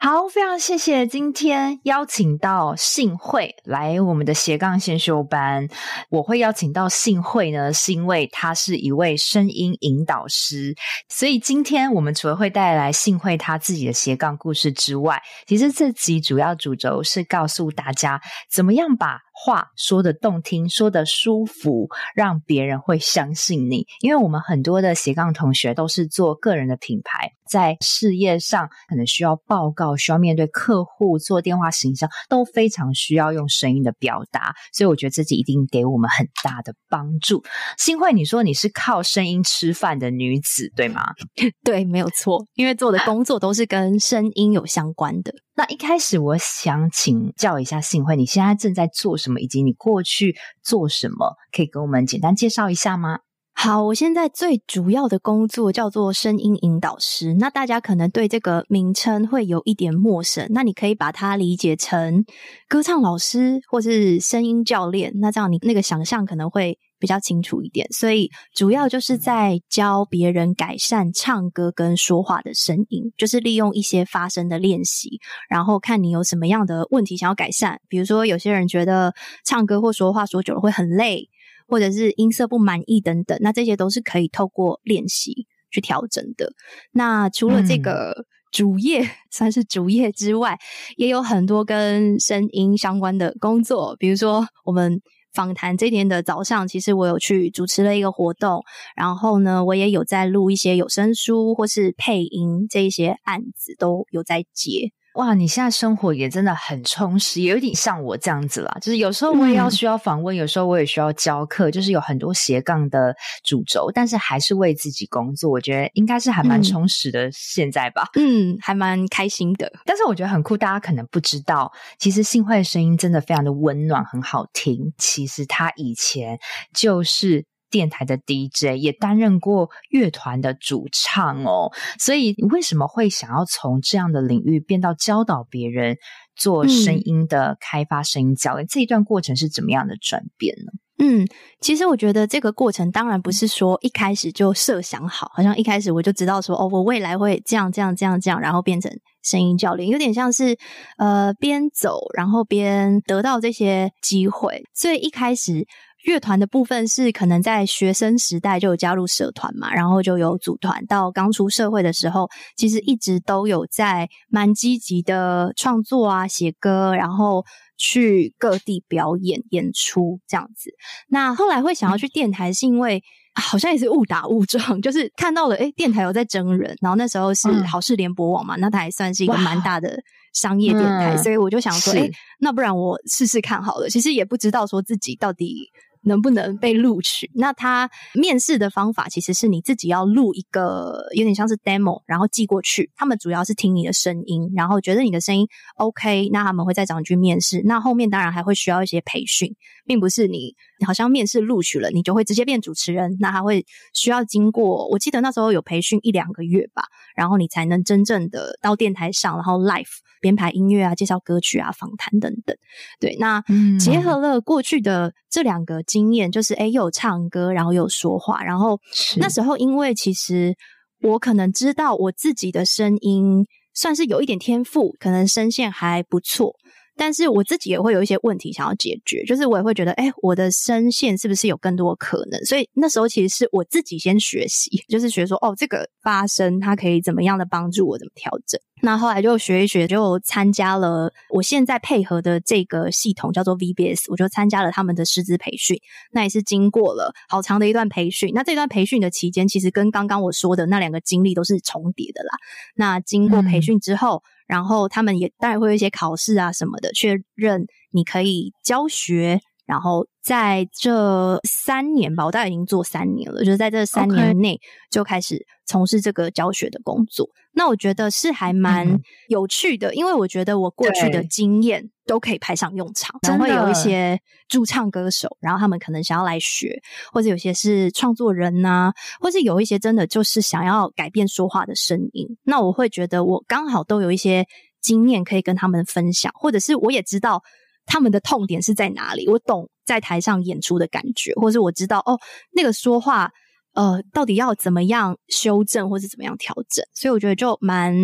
[0.00, 5.66] 好，非常谢谢今天邀请到信慧来我们的斜杠先修班。
[6.08, 10.76] 我会邀请到信慧呢，是因为她是一位声音引导师，
[11.08, 23.86] 所以今天我们除了会带来信慧她自己的斜杠故事之外，其实这集主要主轴是告诉大家怎么样把话说得动听，说得舒服，让别人会相信你。
[24.00, 34.54] 因为我们很多的斜杠同学都是做个人的品牌，在事业上可能需要报告，需要面对客户，做电话形象，都非常需要用声音的表达。
[34.72, 37.44] 所以我觉得自己一定给我们很大的帮助。
[37.78, 41.02] 信慧，你说你是靠声音吃饭的女子，对吗？
[41.62, 45.32] 对，没有错，因为做的工作都是跟声音有相关的。
[45.58, 53.18] 那一开始，我想请教一下信慧，你现在正在做什么，以及你过去做什么，可以给我们简单介绍一下吗？
[53.54, 57.34] 好，我现在最主要的工作叫做声音引导师。
[57.40, 62.24] 那大家可能对这个名称会有一点陌生，那你可以把它理解成
[62.68, 65.10] 歌唱老师或是声音教练。
[65.16, 67.86] 那这样你那个想象可能会比较清楚一点。
[67.90, 77.80] 所以主要就是在教别人改善唱歌跟说话的声音，就是利用一些发声的练习，然后看你有什么样的问题想要改善。
[77.88, 81.28] 比如说有些人觉得唱歌或说话说久了会很累。
[81.70, 86.50] 或者是音色不满意等等，那这些都是可以透过练习去调整的。
[86.92, 90.58] 那除了这个主业，嗯、算是主业之外，
[90.96, 93.94] 也有很多跟声音相关的工作。
[93.98, 98.64] 比如说，我们访谈这天的早上，其实我有去主持了一个活动，
[98.96, 104.92] 然后呢，我也有在录一些有声书或是配音这一些案子，都有在接。
[105.18, 108.78] 哇，你现在生活也真的很充实，也有点像我这样子啦。
[108.80, 113.12] 就是有时候我也要需要访问，嗯、有时候我也需要教课，就是有很多斜杠的
[113.42, 115.50] 主轴，但是还是为自己工作。
[115.50, 118.04] 我觉得应该是还蛮充实的现在吧。
[118.14, 119.68] 嗯，还蛮开心的。
[119.84, 124.92] 但是我觉得很酷，大家可能不知道，其实信慧的声音真的非常的温暖，很好听。
[124.98, 126.38] 其实他以前
[126.72, 127.44] 就是。
[127.70, 135.96] 电台的 DJ 也担任过乐团的主唱哦，所以你为什么会想要从这样的领域变到教导别人
[136.34, 138.64] 做声音的开发、声音教练？
[138.64, 140.72] 嗯、这一段过程是怎么样的转变呢？
[141.00, 141.26] 嗯，
[141.60, 148.90] 其实我觉得这个过程当然不是说一开始就设想好，好像一开始我就知道说哦，我未来会这样这样这样这样，然后变成
[149.22, 150.58] 声音教练，有点像是
[150.96, 155.66] 呃边走然后边得到这些机会，所以一开始。
[156.04, 160.86] 乐团的部分是可能在学生时代就有加入社团嘛，然后就有组团。
[160.86, 167.44] 到刚出社会的时候，其实一直都有在蛮积极的创作啊、写歌，然后
[167.76, 170.70] 去各地表演演出这样子。
[171.08, 173.02] 那后来会想要去电台，是因为
[173.34, 180.00] 好像也是误打误撞， 就是看到了诶电台有在征人，然后那时候是好事联播网嘛，那它还算是一个蛮大的
[180.32, 182.08] 商业电台，所以我就想说，诶
[182.38, 183.90] 那不然我试试看好了。
[183.90, 185.68] 其实也不知道说自己到底。
[186.08, 187.30] 能不能被录取？
[187.34, 192.90] 那他面试的方法其实是你自己要录一个有点像是 demo，然后寄过去。
[192.96, 195.46] 他们主要是听你的声音，然后觉得你的声音
[195.76, 197.62] OK，那他们会再找你去面试。
[197.64, 199.54] 那后面当然还会需要一些培训，
[199.86, 203.16] 并不是你好像面试录取了，你就会直接变主持人。
[203.20, 206.84] 那他会需要经过，我记得那时候有培训一两个月吧，
[207.16, 209.88] 然后你才能真正的到电台上，然后 live
[210.20, 212.56] 编排音乐啊、介绍歌曲啊、访谈等等。
[213.00, 213.42] 对，那
[213.78, 218.42] 结合了过去的这两个经验，就是诶又有唱歌，然后又有说话。
[218.44, 218.80] 然后
[219.16, 220.54] 那时候，因为其实
[221.02, 226.54] 我可能知道我自己的声音算是有一点天赋，可能声线还不错。
[226.98, 232.44] 但是我自己也会有一些问题想要解决，就是我也会觉得，哎，我的声线是不是有更多可能？
[232.44, 238.60] 所以那时候其实是我自己先学习，就是学说，哦，这个发声它可以怎么样的帮助我，怎么调整。
[238.80, 245.76] 那后来就学一学，就参加了我现在配合的这个系统叫做 VBS，我就参加了他们的师资培训。
[246.12, 248.30] 那也是经过了好长的一段培训。
[248.34, 252.30] 那这段培训的期间，其实跟刚刚我说的那两个经历都是重叠的啦。
[252.76, 254.22] 那经过培训之后。
[254.24, 264.60] 嗯然后他们也当然会有一些考试啊什么的，确认你可以教学，然后在这三年吧，我大概已经做三年了，就是在这三年内
[264.90, 267.26] 就开始从事这个教学的工作。
[267.54, 273.18] 那我觉得是还蛮有趣的，嗯、因为我觉得我过去的经验都可以派上用场。
[273.22, 274.20] 然后会有一些
[274.50, 276.78] 驻唱歌手，然后他们可能想要来学，
[277.10, 282.28] 或者有些是创作人呐、啊，或是有一些真的就是想要改变说话的声音。
[282.44, 284.44] 那我会觉得我刚好都有一些
[284.82, 287.42] 经验可以跟他们分享，或者是我也知道
[287.88, 292.20] 他们的痛点是在哪里，我懂在台上演出的感觉，或是我知道哦，
[292.52, 293.32] 那个说话
[293.72, 297.96] 呃，到底要怎么样修正，或是怎么样调整，所以我觉得就蛮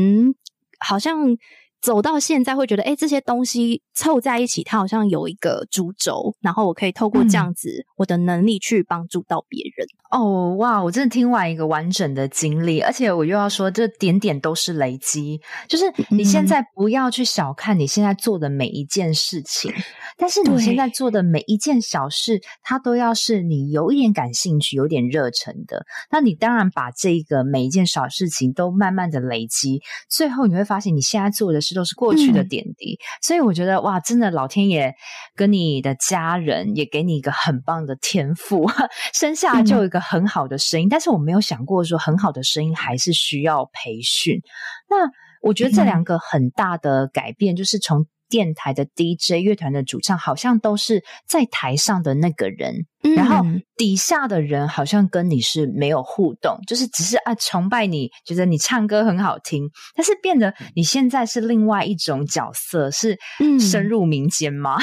[0.81, 1.37] 好像。
[1.85, 9.87] 走到现在会觉得，哎，这些东西凑在一起，它好像有一个主轴，然后我可以透过这样子，嗯、我的能力去帮助到别人。
[10.11, 15.39] 哦，哇，我真的听完一个完整的经历，而且我又要说，这点点都是累积，
[15.69, 19.83] 就是你现在不要去小看你现在做的每一件事情，嗯、
[20.17, 25.85] 但是你现在做的每一件小事，它都要是你有一点感兴趣、有点热忱的。
[26.11, 31.85] 那你当然把这个每一件小事情都慢慢的累积，最后你会发现你现在做的事。
[31.85, 34.95] 都是过去的点滴，嗯、所以我觉得哇，真的老天爷
[35.35, 38.71] 跟你的家人也给你一个很棒的天赋，
[39.13, 40.87] 生下来就有一个很好的声音。
[40.87, 44.41] 嗯、但是我没有想过说，很好的声音还是需要培训。
[44.89, 45.11] 那
[45.43, 48.07] 我觉得这两个很大的改变，就是从。
[48.29, 53.45] 电台的 DJ、乐团的主唱，好像都是在台上的那个人，嗯、然后
[53.77, 63.19] 底下的人好像跟你是没有互动，就是只是啊崇拜你，觉得你唱歌很好听，但是变得你现在是另外一种角色，是
[63.61, 64.79] 深入民间吗？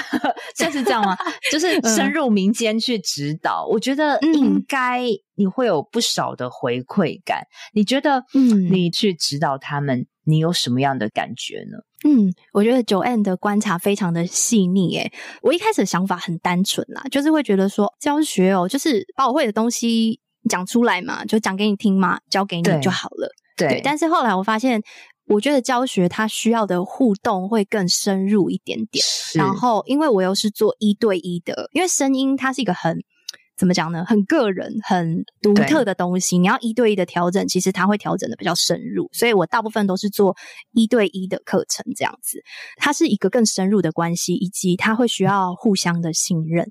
[0.55, 1.17] 就、嗯、是这样吗？
[1.51, 5.03] 就是深入民间去指导，嗯、我觉得应该
[5.35, 7.43] 你会有不少的回馈感。
[7.73, 11.77] 你觉得，嗯，你去指导他们，你有什么样的感觉呢？
[12.03, 15.11] 嗯，我觉得 Joanne 的观察非常的细腻诶。
[15.41, 20.19] 我一开始的想法很单纯啦，就是会觉得说教学哦，就是把我会的东西
[20.49, 23.29] 讲出来嘛，就讲给你听嘛，教给你就好了。
[23.55, 24.81] 对，对，但是后来我发现，
[25.27, 29.03] 我觉得教学它需要的互动会更深入一点点。
[29.05, 33.03] 是然后，因为我又是做一对一的，因为声音它是一个很。
[33.61, 34.03] 怎么讲呢？
[34.07, 39.07] 很个人、很独特的东西，你要一对一的调整，其实它会调整的比较深入。
[39.13, 40.35] 所以我大部分都是做
[40.73, 42.41] 一对一的课程，这样子，
[42.77, 46.67] 它是一个更深入的关系，以及它会需要互相的信任。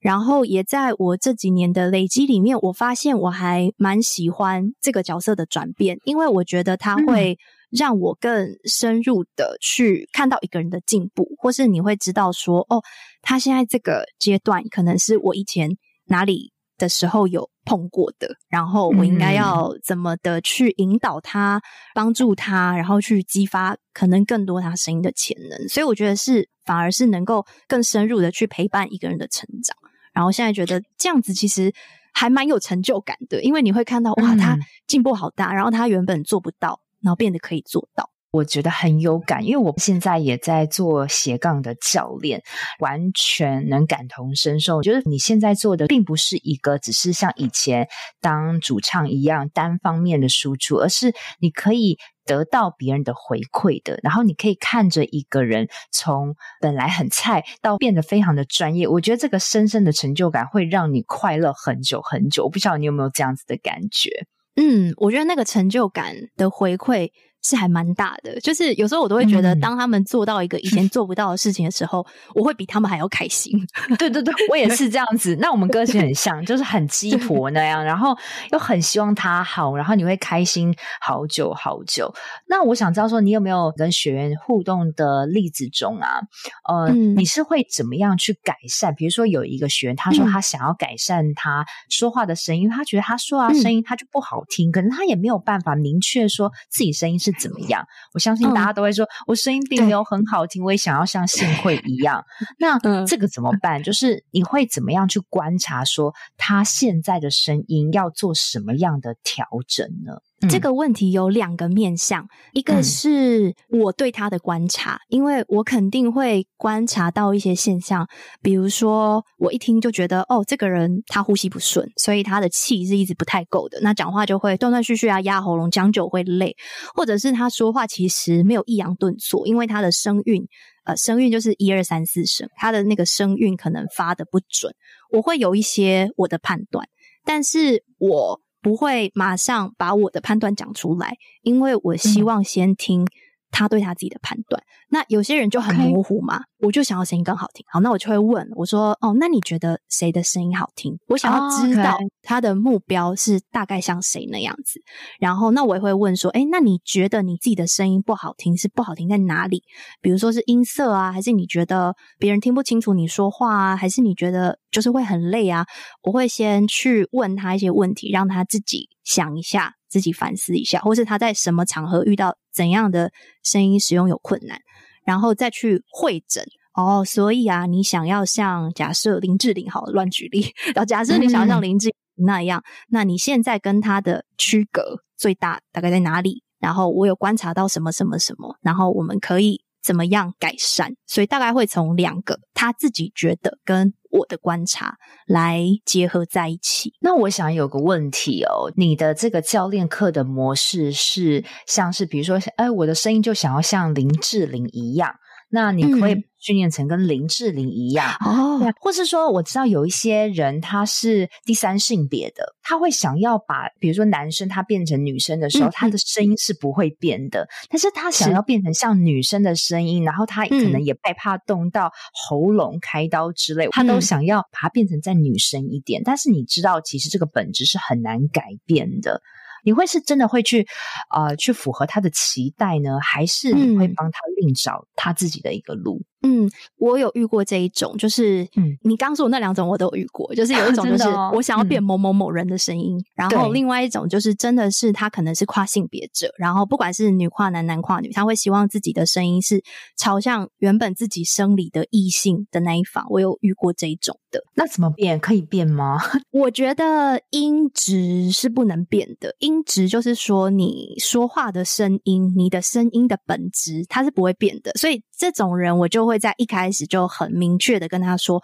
[0.00, 7.36] 然后也在我这几年的累积里面，我发现我还蛮喜欢这个角色的转变，因为我觉得它会
[7.72, 12.80] 让我更深入的去看到一个人的进步，或是你会知道说，哦，
[13.20, 15.76] 他现在这个阶段可能是我以前。
[16.10, 21.62] 哪里的时候有碰过的，然后我应该要怎么的去引导他，
[21.94, 25.68] 帮助他，然后去激发可能更多他声音的潜能。
[25.68, 29.76] 所以我觉得是反而是能够更深入的去陪伴一个人的成长。
[30.12, 31.72] 然后现在觉得这样子其实
[32.12, 38.10] 还蛮有成就感的，因为你会看到哇，他进步好大，然后他原本做不到，然后变得可以做到。
[38.32, 42.42] 我觉得很有感，因为我现在也在做斜杠的教练，
[42.78, 44.76] 完全能感同身受。
[44.76, 47.88] 我觉得你现在做的并不是一个只是像以前
[48.20, 58.86] 当主唱一样单方面的输出，而是你可以得到别人的回馈的，然后你可以看着一个人从本来很菜到变得非常的专业。
[58.86, 62.44] 我觉得这个深深的成就感会让你快乐很久很久。
[62.44, 64.10] 我不知道你有没有这样子的感觉？
[64.54, 67.10] 嗯，我觉得那个成就感的回馈。
[67.42, 73.58] 是还蛮大的，就是有时候我都会觉得，当他们做到一个以前做不到的事情的时候，嗯、我会比他们还要开心。
[73.98, 75.34] 对对对，我也是这样子。
[75.40, 78.14] 那我们个性 很像，就是很鸡婆那样，然后
[78.52, 82.12] 又很希望他好，然后你会开心好久好久。
[82.46, 86.20] 那我想知道说，你有没有跟学员互动的例子中啊？
[86.68, 88.94] 呃，嗯、你是会怎么样去改善？
[88.94, 97.29] 比如说有一个学员，他说他想要改善他说话的声音，因为他觉得他说话声音他就不好听，嗯、可能他也没有办法明确说自己声音是。
[97.32, 97.84] 怎么样？
[98.14, 102.24] 我相信大家都会说，嗯、我声音并没有很好听，我也想要像幸会一样。
[102.58, 103.82] 那这个怎么办？
[103.82, 110.20] 就是你会怎么样去观察，说他现在的声音要做什么样的调整呢？
[110.48, 118.08] 这个问题有两个面向，一个是我对他的观察，嗯、因为我肯定会观察到一些现象，
[118.40, 126.56] 比如说我一听就觉得，哦，这个人他呼吸不顺，所以他的气是一直不太够的，那讲话就会断断续续啊，压喉咙，讲久会累，
[126.94, 130.42] 或者是他说话其实没有抑扬顿挫，因为他的声韵，
[130.84, 134.72] 呃，声韵就是一二三四声，他的那个声韵可能发的不准，
[135.12, 136.88] 我会有一些我的判断，
[137.26, 138.40] 但是我。
[138.62, 143.06] 不会马上把我的判断讲出来，因为我希望先听
[143.50, 144.62] 他对他自己的判断。
[144.88, 147.64] 那有些人就很模糊嘛.我就想要声音更好听。
[147.70, 154.80] 好，那我就会问我说：“哦，那你觉得谁的声音好听？”我想要知道他的目标是大概像谁那样子。
[155.18, 159.62] 然后，那我也会问说：“诶，那你觉得你自己的声音不好听是不好听在哪里？
[160.02, 165.64] 比如说是音色啊，还是你觉得别人听不清楚你说话啊，还是你觉得就是会很累啊？”
[166.02, 174.58] 我会先去问他一些问题，让他自己想一下，自己反思一下，或是他在什么场合遇到怎样的声音使用有困难。
[175.04, 176.44] 然后再去会诊
[176.74, 186.44] 哦，所以啊，你想要像假设林志玲好乱举例，然后假设你想要像林志玲那样，嗯、那你现在跟他的区隔最大大概在哪里？
[186.60, 190.94] 然后我有观察到什么什么什么，然后我们可以怎么样改善？
[191.06, 194.96] 所以大概会从两个他自己觉得跟我的观察
[195.26, 196.92] 来结合在一起。
[197.00, 205.14] 那我想有个问题哦，你的这个教练课的模式是像是比如说，哎，我的声音就想要像林志玲一样。
[205.50, 221.92] 那你可以训练成跟林志玲一样哦，嗯、或是说我知道有一些人他是第三性别的，他会想要把比如说男生他变成女生的时候，嗯、他的声音是不会变的，但是他想要变成像女生的声音，然后他可能也害怕动到
[222.28, 229.20] 喉咙开刀之类，嗯、他都想要把它变成再女生一点，但是你知道其实这个本质是很难改变的。
[229.62, 230.66] 你会是真的会去，
[231.14, 236.02] 呃，去符合他的期待呢，还是你会帮他另找他自己的一个路？
[236.22, 249.62] 嗯，我有遇过这一种，就是，嗯，你刚说那两种我都有遇过，就是有一种就是我想要变某某某人的声音，嗯、然后另外一种就是真的是他可能是跨性别者，然后不管是女跨男、男跨女，他会希望自己的声音是
[249.96, 253.04] 朝向原本自己生理的异性的那一方。
[253.10, 255.18] 我有遇过这一种的，那怎么变？
[255.18, 255.98] 可以变吗？
[256.30, 266.20] 我觉得音质是不能变的，音质就是说你说话的声音，你的声音的本质它是不会变的，所以这种人我就会。
[266.20, 268.42] 在一开始就很明确的跟他说，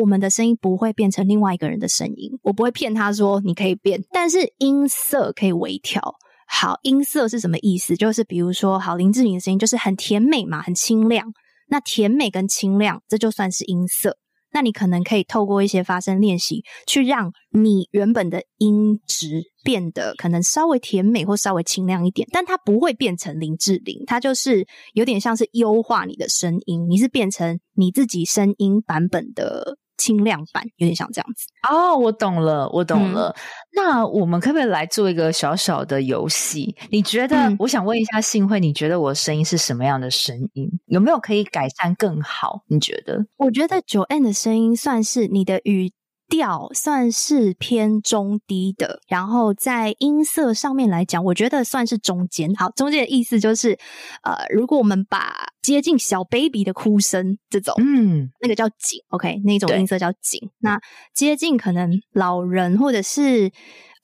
[0.00, 6.14] 我们的声音不会变成另外一个人的声音，我不会骗他说你可以变，但是音色可以微调。
[6.46, 7.94] 好，音色是什么意思？
[7.94, 11.34] 就是比如说，好，林志玲的声音就是很甜美嘛，很清亮。
[11.68, 14.16] 那甜美跟清亮，这就算是音色。
[14.52, 29.76] 那你可能可以透过一些发声练习，去让你原本的音质变得可能稍微甜美或稍微清亮一点，但它不会变成林志玲，它就是有点像是优化你的声音，你是变成你自己声音版本的。
[29.98, 33.28] 轻量版有点像这样子哦，我懂了，我懂了。
[33.36, 33.42] 嗯、
[33.74, 36.74] 那我们可不可以来做一个小小的游戏？
[36.90, 37.36] 你觉得？
[37.36, 40.70] 嗯、我想问一下幸慧，你觉得我的声音是什么样的声音？
[40.86, 42.62] 有没有可以改善更好？
[42.68, 43.26] 你觉得？
[43.36, 45.92] 我觉得 Joanne 的声音算是你的语。
[46.28, 52.54] 调算是偏中低的，然后在音色上面来讲，我觉得算是中间。
[52.54, 53.78] 好，中间的意思就是，
[54.22, 60.50] 呃，如果我们把接近小 baby 的哭声这种，嗯，那个叫紧，OK，那种音色叫紧。
[60.58, 60.78] 那
[61.14, 63.50] 接近可能老人或者是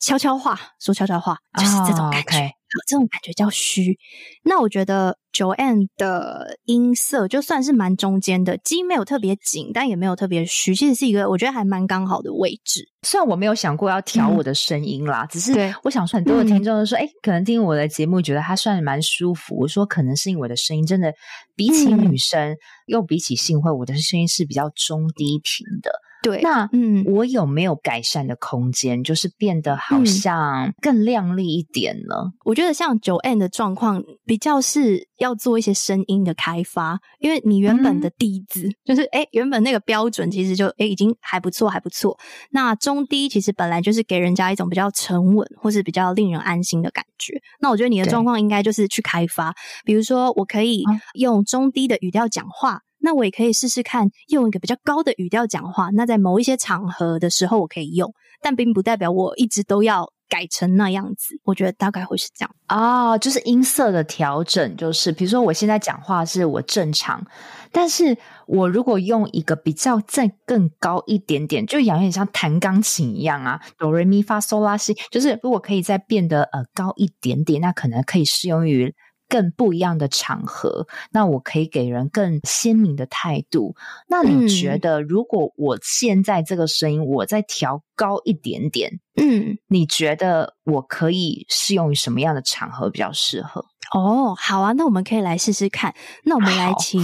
[0.00, 2.38] 悄悄话说悄悄话，就是这种感觉。
[2.38, 2.50] Oh, okay.
[2.86, 3.98] 这种感觉叫虚，
[4.42, 12.88] 那我觉得 Joanne 的音色就算是蛮中间的，既没有特别紧，但也没有特别虚，其实是一个我觉得还蛮刚好的位置。
[13.02, 19.56] 虽然我没有想过要调我的声音啦，嗯、只是我想说，很多的听众都说，哎、嗯，可能听我的节目觉得他算蛮舒服。
[19.58, 21.12] 我说，可能是因为我的声音真的
[21.54, 25.90] 比起女生，嗯、又比起幸会，我的声音是比较中低频的。
[26.24, 29.04] 对，那嗯，我有没有改善的空间？
[29.04, 32.14] 就是变得好像更亮丽一点呢？
[32.24, 42.18] 嗯、我觉得像 Joanne 的状况，比较是要做一些声音的开发，因为你原本的低字、嗯、就是哎，原本那个标准其实就哎已经还不错，还不错。
[42.50, 47.34] 那中低其实本来就是给人家一种比较沉稳或是比较令人安心的感觉。
[47.60, 49.54] 那我觉得你的状况应该就是去开发，
[49.84, 50.82] 比如说我可以
[51.14, 52.80] 用中低的语调讲话。
[53.04, 61.38] 那我也可以试试看用一个比较高的语调讲话，那在某一些场合的时候我可以用，但并不代表我一直都要改成那样子。
[61.44, 67.22] 我觉得大概会是这样啊、哦，就是音色的调整，就是比如说我现在讲话是我正常，
[67.70, 78.94] 但是我如果用一个比较再更高一点点，就有点像弹钢琴一样啊，哆瑞咪发嗦拉西，就是如果可以再变得呃高一点点，那可能可以适用于。
[79.28, 83.74] 更不一样的场合，那我可以给人更鲜明的态度。
[84.08, 93.64] 那你觉得，如果我现在这个声音，我再调高一点点，嗯，你觉得我可以适用于什么样的场合比较适合？
[93.94, 95.94] 哦，好啊，那我们可以来试试看。
[96.24, 97.00] 那我们来请，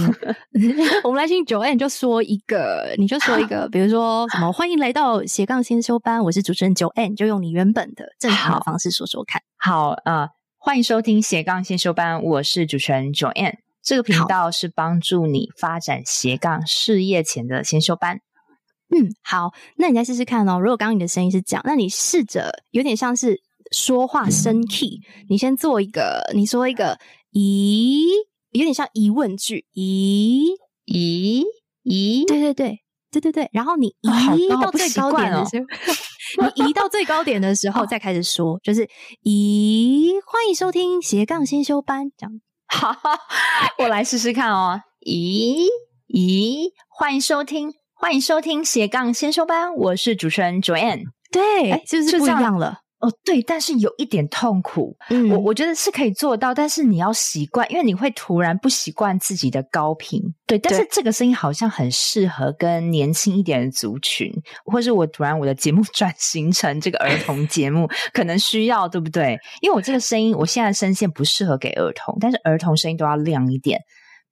[1.03, 9.41] 我们来请 Joanne 就说一个，你就说一个，比如说什么，欢迎来到斜杠先修班，我是主持人 Joanne，就用你原本的正常的方式说说看。
[9.57, 10.29] 好啊。
[10.63, 13.55] 欢迎收听斜杠先修班，我是主持人 Joanne。
[13.81, 18.21] 这个频道是帮助你发展斜杠事业前的先修班。
[18.95, 20.59] 嗯，好，那你再试试看哦。
[20.59, 23.41] 如果刚刚你的声音是这样，那你试着有点像是
[23.71, 26.99] 说话升 key，嗯、你先做一个，你说一个，
[27.31, 28.05] 咦，
[28.51, 30.45] 有点像疑问句，咦，
[30.85, 31.43] 咦，
[31.83, 35.65] 咦，对对对，对对对，然后你咦到最高点的时候。
[36.39, 38.87] 哦你移到最高点的时候，再开始说，就是
[39.23, 42.41] 咦，欢迎收听斜杠先修班，这样。
[42.67, 42.95] 好，
[43.79, 44.81] 我来试试看哦。
[45.05, 45.67] 咦
[46.07, 51.03] 咦，欢迎收听，欢迎收听斜杠先修班，我是主持人 Joanne。
[51.31, 52.79] 对，就是不是不一样了？
[53.01, 54.95] 哦，对，但是有一点痛苦。
[55.09, 60.21] 嗯，我我觉得是可以做到，但是你要习惯，因为你会突然不习惯自己的高频。
[60.45, 64.31] 对，但是这个声音好像很适合跟年轻一点的族群，
[64.65, 69.37] 或是我突然我的节目 转型成这个儿童节目，可能需要，对不对？
[69.61, 73.81] 因为我这个声音，我现在的声线不适合给儿童，但是儿童声音都要亮一点。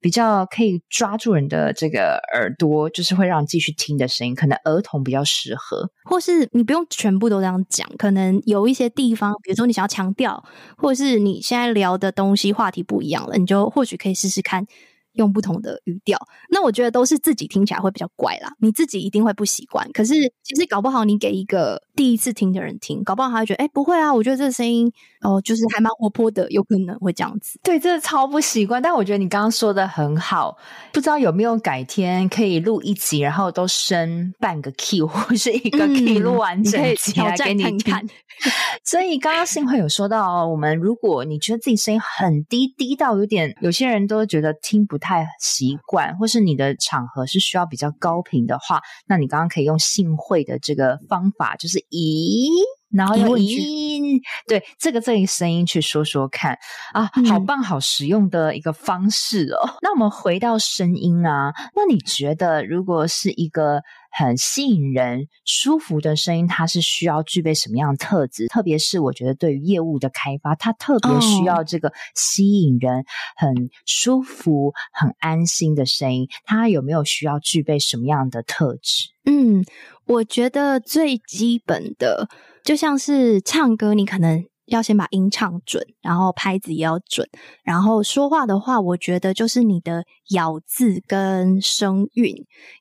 [0.00, 10.42] 比较可以抓住人的这个耳朵，就是会让继续听的声音，可能儿童比较适合，或是你不用全部都这样讲，可能有一些地方，比如说你想要强调，
[10.76, 14.66] 或是你现在聊的东西话题不一样了，你就或许可以试试看。
[15.14, 16.16] 用不同的语调，
[16.50, 18.52] 那我觉得都是自己听起来会比较怪啦。
[18.60, 19.90] 你自己一定会不习惯。
[19.92, 20.14] 可是
[20.44, 24.90] 其实搞不好你给一个第一次听的人听，搞不好他会觉得，哎、欸，不会啊，我觉得这个声音
[25.20, 27.60] 哦，就是还蛮活泼的，有可能会这样子。
[27.62, 28.80] 对，真的超不习惯。
[28.80, 30.56] 但我觉得你刚刚说的很好，
[30.94, 37.78] 不知道有没有改天可以录一集，然后都升半个 key 或是一个 key 录完整集来给你听。
[37.80, 38.08] 看看
[38.82, 52.48] 所以刚刚幸会有说到，我们如果你觉得自己声音很低，低到有点，有些人都觉得听不太习惯，或是你的场合是需要比较高频的话，那你刚刚可以用幸会的这个方法，就是咦，
[52.90, 56.58] 然后用咦，对，这个这个声音去说说看
[56.92, 59.68] 啊，好棒，好实用的一个方式哦。
[59.68, 68.48] 嗯、那我们回到声音啊，那你觉得如果是一个很吸引人、舒服的声音，它是需要具备什么样的特质？
[68.48, 73.04] 特别是我觉得对于业务的开发，它特别需要这个吸引人、
[73.36, 76.28] 很舒服、很安心的声音。
[76.44, 79.10] 它有没有需要具备什么样的特质？
[79.26, 79.64] 嗯，
[80.10, 82.28] 我觉得最基本的，
[82.64, 84.44] 就像是唱歌，你可能。
[84.66, 87.28] 要先把音唱准，然后拍子也要准，
[87.64, 92.32] 然后说话的话，我觉得就是你的咬字跟声韵。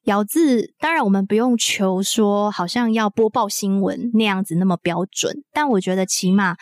[0.04, 6.58] 咬字当然我们不用求说，好像要播报新闻那样子那么标准，但我觉得起码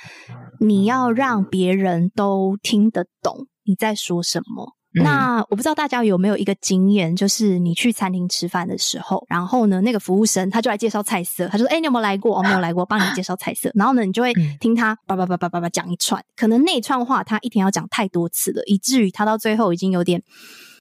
[0.62, 4.77] 你要让别人都听得懂你在说什么。
[5.04, 12.32] 那我不知道大家有没有一个经验，就是你去餐厅吃饭的时候，然后呢，那个服务生他就来介绍菜色，他就说：“哎，你有没有来过？
[12.32, 13.72] 我、哦、没有来过，帮你介绍菜色。
[13.76, 20.22] ”然后呢，你就会听他叭叭叭叭叭叭讲一串，可能那一串话他一天要讲太多次了，以至于他到最后已经有点，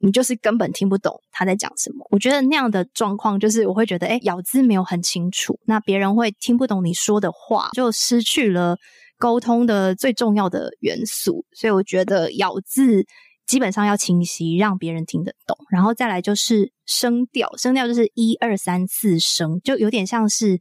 [0.01, 2.07] 你就是根本听不懂他在讲什么。
[2.11, 8.77] 我觉得那样的状况就是我会觉得，哎，咬字没有很清楚，那别人会听不懂你说的话，就失去了
[9.19, 11.45] 沟通的最重要的元素。
[11.53, 13.05] 所以我觉得咬字。
[13.47, 20.59] 基本上要清晰，让别人听得懂，然后再来就是声调，声调就是一二三四声，就有点像是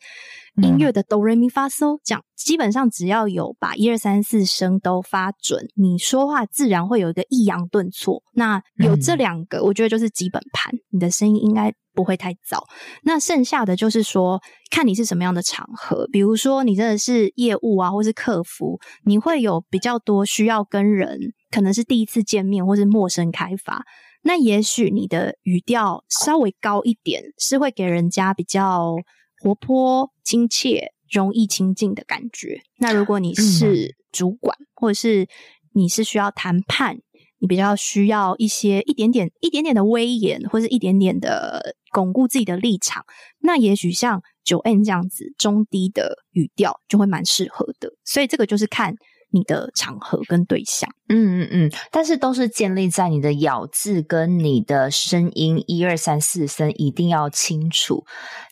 [0.61, 2.23] 音乐的哆来咪发嗦这样。
[2.35, 8.21] 基本上只要有把一二三四声都发准，你说话自然会有一个抑扬顿挫。
[8.33, 12.65] 那有这两个，我觉得就是基本盘，你的声音应该不会太早。
[13.03, 21.33] 那剩下的就是说，看你是什么样的场合，比如说你真的是业务啊，或是客服，你会有比较多需要跟人。
[21.51, 23.85] 可能是第一次见面，或是陌生开发，
[24.23, 28.93] 那也许你的语调稍微高一点，是会给人家比较
[29.41, 32.59] 活泼、亲切、容易亲近的感觉。
[32.77, 35.29] 那如果你是主管，嗯、或者是
[35.73, 36.97] 你是需要谈判，
[37.39, 43.03] 你比较需要一些一点点、一点点的威严，或是一点点的巩固自己的立场，
[43.39, 47.91] 那也许像九 N 这样子中低的语调就会蛮适合的。
[48.03, 48.95] 所以这个就是看。
[49.31, 58.05] 你的场合跟对象，嗯嗯嗯，但是都是建立在你的咬字跟你的声音一二三四声一定要清楚。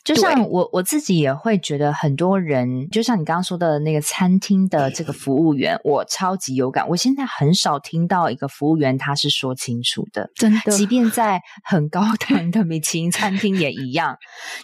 [0.04, 6.86] 就像我我自己也会觉得，很多人就像你刚刚说的那个餐厅的这个服务员，我超级有感。
[6.88, 14.14] 我现在很少听到一个服务员他是说清楚的，真的，即便在很高档的米其林餐厅也一样。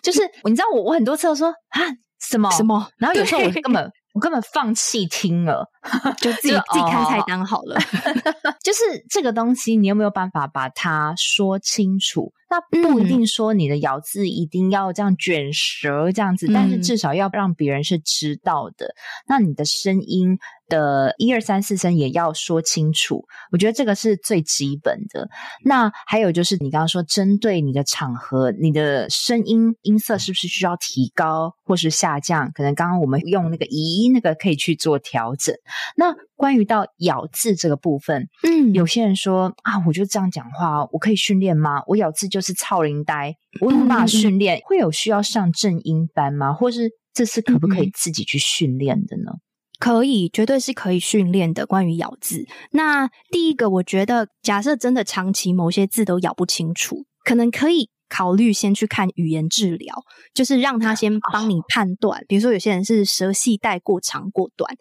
[0.02, 1.80] 就是你知道我，我我很多次都说啊
[2.20, 3.90] 什么什么，然后有时候我根本。
[4.12, 5.66] 我根本放弃听了，
[6.18, 7.78] 就自己 自己看菜单好了。
[8.62, 12.32] 就是这个东西，你有没有办法把它说清楚？
[12.50, 18.92] 那不一定说你的咬字一定要这样卷舌这样子，嗯、但是至少要让别人是知道的。
[19.28, 20.36] 那你的声音
[20.70, 23.26] 的一二三四声也要说清楚。
[23.52, 25.28] 我觉得这个是最基本的。
[25.62, 32.50] 那还有就是你刚刚说，针对你的场合，你的声音音色是不是需要提高或是下降？
[32.54, 35.54] 可能刚刚我们用那个移音那个可以去做调整。
[35.96, 41.82] 那关于到咬字这个部分，嗯，有些人说啊，我就这样讲话，我可以训练吗？
[41.86, 44.56] 我咬字就是臭奶呆，我有办法训练？
[44.58, 46.54] 嗯、会有需要上正音班吗？
[46.54, 49.32] 或是这是可不可以自己去训练的呢？
[49.80, 51.66] 可以，绝对是可以训练的。
[51.66, 62.22] 关于咬字，那第一个，我觉得假设真的长期某些字都咬不清楚，可能可以考虑先去看语言治疗，就是让他先帮你判断。
[62.28, 64.76] 比如说，有些人是舌系带过长过短，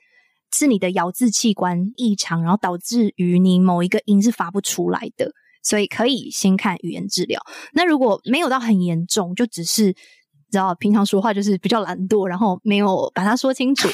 [0.54, 5.32] 是你的咬字器官异常，然后导致于你某一个音是发不出来的，
[5.64, 7.42] 所以可以先看语言治疗。
[7.72, 9.96] 那如果没有到很严重，就只是。
[10.52, 13.88] 知道平常说话就是比较懒惰，然后没有把它说清楚，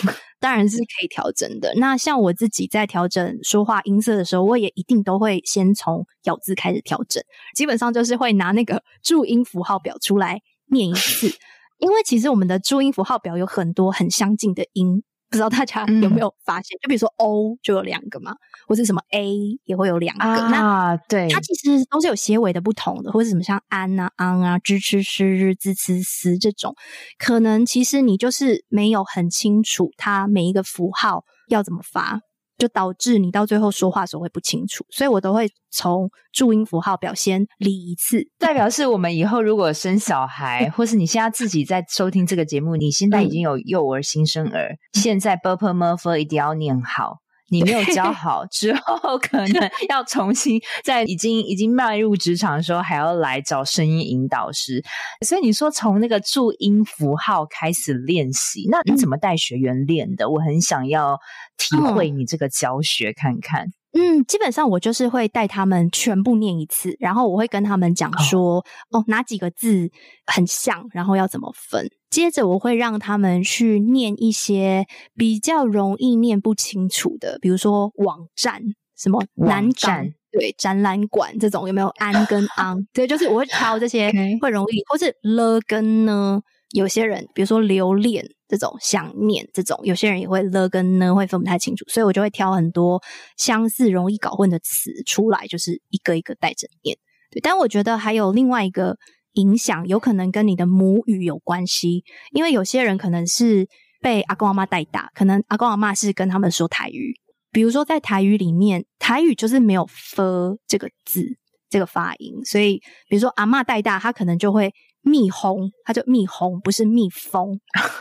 [0.46, 1.74] 当然是可以调整的。
[1.78, 7.24] 那像我自己在调整说话音色的时候，我也一定都会先从咬字开始调整，
[7.56, 11.36] 基本上就是会拿那个注音符号表出来念一次，
[11.80, 15.02] 因为其实我们的注音符号表有很多很相近的音。
[15.30, 16.78] 不知道大家有没有发现？
[16.78, 18.34] 嗯、就比如说 O 就有两个嘛，
[18.68, 20.24] 或是什么 A 也会有两个。
[20.24, 26.76] 啊、那对，它其实都是有些微的不同的，或者什么像安啊、昂啊、支、吃、诗、日、兹、此、思这种，
[27.18, 32.20] 可能其实你就是没有很清楚它每一个符号要怎么发。
[32.58, 47.18] 就导致你到最后说话时候会不清楚，所以我都会从注音符号表先理一次，代表是我们以后如果生小孩，或是你现在自己在收听这个节目，你现在已经有幼儿、新生儿，现在 burper murfer 一定要念好。
[47.50, 54.84] 你没有教好之后，可能 要重新在已经已经迈入职场的时候，还要来找声音引导师。
[55.26, 60.26] 所以你说从那个注音符号开始练习，那你怎么带学员练的？
[60.26, 61.20] 嗯、我很想要
[61.58, 63.68] 体会你这个教学看看。
[63.98, 68.58] 嗯，基本上我就是会带他们全部念一次，然后我会跟他们讲说，
[68.90, 69.90] 哦，哦，哪几个字
[70.26, 71.90] 很像，然后要怎么分。
[72.16, 74.86] 接着我会让他们去念一些
[75.18, 78.62] 比较容易念不清楚的，比如说网站，
[78.96, 82.88] 什么南展，对，展览馆这种有没有安跟 昂？
[82.94, 86.42] 对，就是我会挑这些会容易，或是了跟呢。
[86.72, 93.02] 有些人，比如说留恋这种想念这种，有些人也会了跟呢会分不太清楚，所以我就会挑很多
[93.38, 96.98] 相似、容易搞混的词出来，就是一个一个带着念。
[97.32, 98.98] 对，但我觉得还有另外一个
[99.36, 103.66] 影响，有可能跟你的母语有关系，因为有些人可能是
[104.02, 107.14] 被阿公阿妈带大，可能阿公阿妈是跟他们说台语，
[107.52, 111.26] 比如说在台语里面，台语就是没有 “ㄈ” 这个字
[111.70, 114.74] 这个发音，所以比如说阿妈带大，他可能就会。
[115.08, 117.60] 蜜蜂，他就蜜蜂，不是蜜蜂，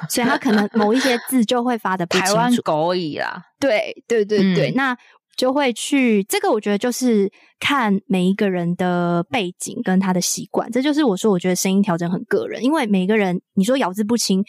[0.09, 2.07] 所以他可能某一些字就会发的。
[2.07, 4.97] 台湾狗语啦，对对对对，嗯、那
[5.37, 14.43] 就会去这个，我觉得就是看每一个人的背景跟他的习惯，这就是我说我觉得声音调整很个人，因为每个人你说咬字不清，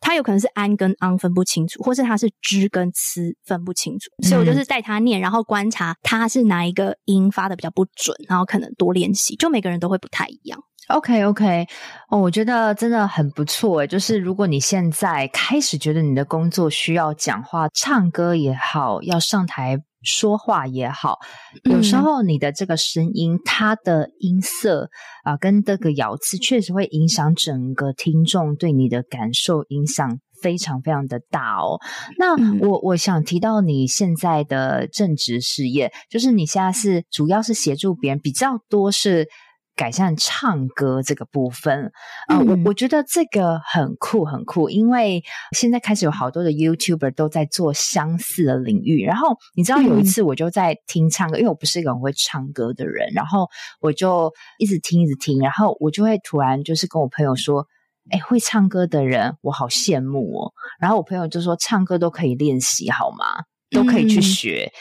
[0.00, 10.58] 他有可能是安跟昂分不清楚，或是他是支跟呲分不清楚，所以我就是带他念，然后观察他是哪一个音发的比较不准，然后可能多练习，就每个人都会不太一样。
[10.90, 11.66] OK OK，
[12.08, 13.86] 哦，我觉得真的很不错诶。
[13.86, 21.18] 就是如果你现在开始觉得你的工作需要讲话、唱歌也好，要上台说话也好，
[21.64, 24.90] 有时候你的这个声音，嗯、它的音色
[25.22, 31.78] 啊、呃，跟这个咬字，确实会影响整个听众对你的感受，影响非常非常的大哦。
[32.18, 32.34] 那
[32.66, 39.28] 我我想提到你现在的正职事业，就是你现在是主要是协助别人，比较多是。
[39.76, 41.86] 改善唱歌这个部分，
[42.28, 45.22] 啊、呃，我我觉得这个很酷很酷，因为
[45.56, 49.04] 现在开始有好多的 YouTuber 都在做相似的领域。
[49.04, 53.48] 然后你知道有一次我就在听唱歌，因为我不是一个很会唱歌的人，然后
[53.80, 57.66] 我就一直听一直听，然后我就会突然就是跟我朋友说
[58.12, 64.72] ：“哎，会唱歌的人我好羡慕哦。”然后我朋友就说：“唱歌都可以练习好吗？”都可以去学。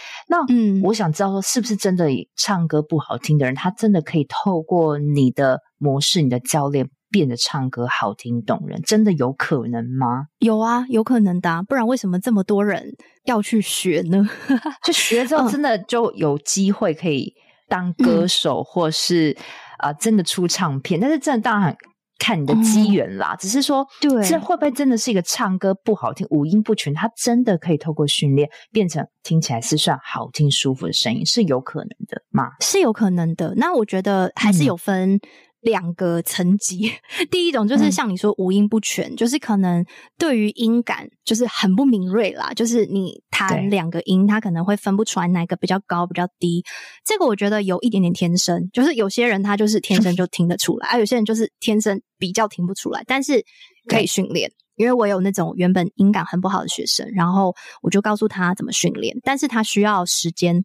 [0.49, 8.81] 嗯、那我想知道说，是不是真的唱歌不好听的人，他真的可以透过你的模式、你的教练，变得唱歌好听动人？
[8.81, 10.25] 真的有可能吗？
[10.39, 11.61] 有啊，有可能的啊。
[11.61, 14.27] 不然为什么这么多人要去学呢？
[14.83, 17.33] 就学之后，真的就有机会可以
[17.67, 19.35] 当歌手，嗯、或是
[19.77, 20.99] 啊、呃，真的出唱片。
[20.99, 21.77] 但是，真的当然很。
[22.19, 26.93] 看你的机缘啦，嗯、只是说，对，这会不会真的是一个唱歌不好听、五音不全？
[26.93, 32.51] 他真的可以透过训练变成听起来是算好听、舒服的声音，是有可能的吗？
[32.59, 33.53] 是有可能的。
[33.55, 35.19] 那我觉得还是有分
[35.61, 36.91] 两个层级，
[37.29, 39.85] 第一种就是像你说五音不全，嗯、就是可能
[40.17, 46.63] 对于音感就是很不敏锐啦，就是你弹两个音，他可能会分不出来哪个比较高比较低。
[47.05, 53.43] 这个我觉得有一点点天生，就是有些人他就是天生就听得出来，而、啊、有些人就是天生比较听不出来，但是
[53.87, 54.51] 可以训练。
[54.75, 60.63] 因为我有那种原本音感很不好的学生，然后我就告诉他怎么训练，但是他需要时间，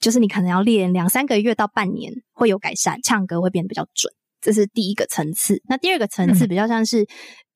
[0.00, 4.10] 就是你可能要练两三个月到半年会有改善，唱歌会变得比较准。
[4.42, 7.06] 这是第一个层次，那第二个层次比较像是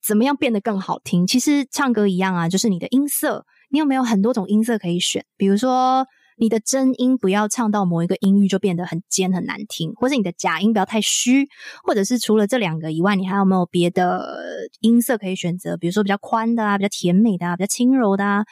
[0.01, 1.25] 怎么样变得更好听。
[1.25, 5.25] 嗯、其实唱歌一样啊，就是你的音色，你有没有很多种音色可以选？
[5.35, 6.07] 比如说
[6.39, 11.47] 你的真音不要唱到某一个音域就变得很尖很难听，或者你的假音不要太虚，
[11.83, 14.37] 或者是除了这两个以外，你还有没有别的
[14.79, 15.75] 音色可以选择？
[15.75, 18.45] 比如说比较宽的啊，比较甜美的啊，比较轻柔的啊，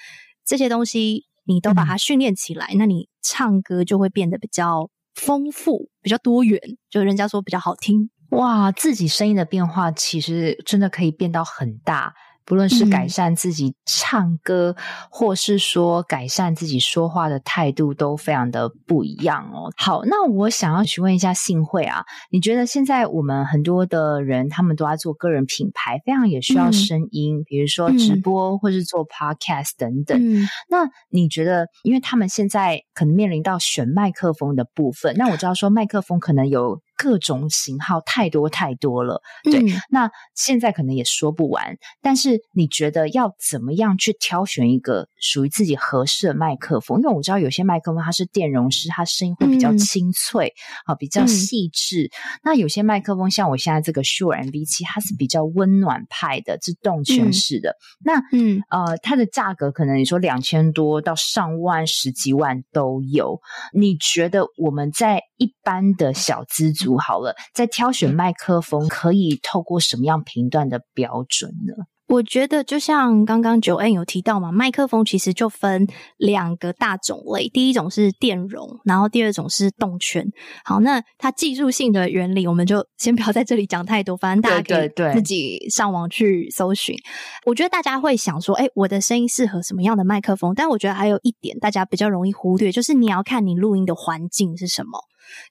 [0.45, 8.09] 这些东西你都把它训练起来，嗯、那你唱歌就会变得比较丰富、比较多元，就人家说比较好听。
[8.29, 12.13] 哇，自己声音的变化其实真的可以变到很大。
[12.47, 19.73] 不论是改善自己唱歌，嗯、或是说改善自己说话的态度，都非常的不一样哦。
[19.75, 30.15] 好，那我想要询问一下幸慧啊，你觉得现在我们很多的人，他们都在做个人品牌，非常也需要声音，嗯、比如说直播或是做 podcast 等等。
[30.21, 36.79] 嗯、那你觉得，因为他们现在可能面临到选麦克风的部分，那我知道说麦克风可能有。
[36.95, 41.77] 各种型号太多太多了，对，嗯、那现在可能也说不完。
[42.01, 46.99] 但是你觉得要怎么样去挑选一个属于自己合适的麦克风？
[47.01, 50.53] 因为我知道有些麦克风它是电容式，它声音会比较清脆，
[50.86, 52.05] 啊、嗯，比较细致。
[52.05, 57.71] 嗯、那有些麦克风像我现在这个 Shure MV 七它是比较温暖派的，是动圈式的。
[57.71, 63.39] 嗯、那嗯呃，它的价格可能你说两千多到上万、十几万都有。
[63.73, 66.97] 你觉得我们在一般的小资族？
[66.97, 71.73] 好了，在挑选麦克风可以透过什么样频段的标准呢？
[72.07, 80.23] 我觉得就像刚刚 Joanne 有提到嘛，麦克风其实就分两个大种类，第一种是电容，然后第二种是动圈。
[80.63, 86.95] 好，那它技术性的原理，我们就先不要在这里讲太多，反正大家可以自己上网去搜寻。
[86.95, 87.43] 对对对。
[87.47, 90.53] 我觉得大家会想说，哎，我的声音适合什么样的麦克风？
[90.55, 94.99] 但我觉得还有一点大家比较容易忽略，就是你要看你录音的环境是什么。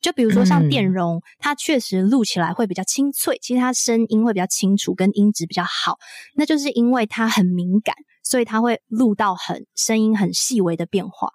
[0.01, 5.99] 就比如说像电容，嗯、它确实录起来会比较清脆，其实它声音会比较清楚，跟音质比较好。
[6.35, 11.31] 那就是因为它很敏感，所以它会录到很声音很细微的变化。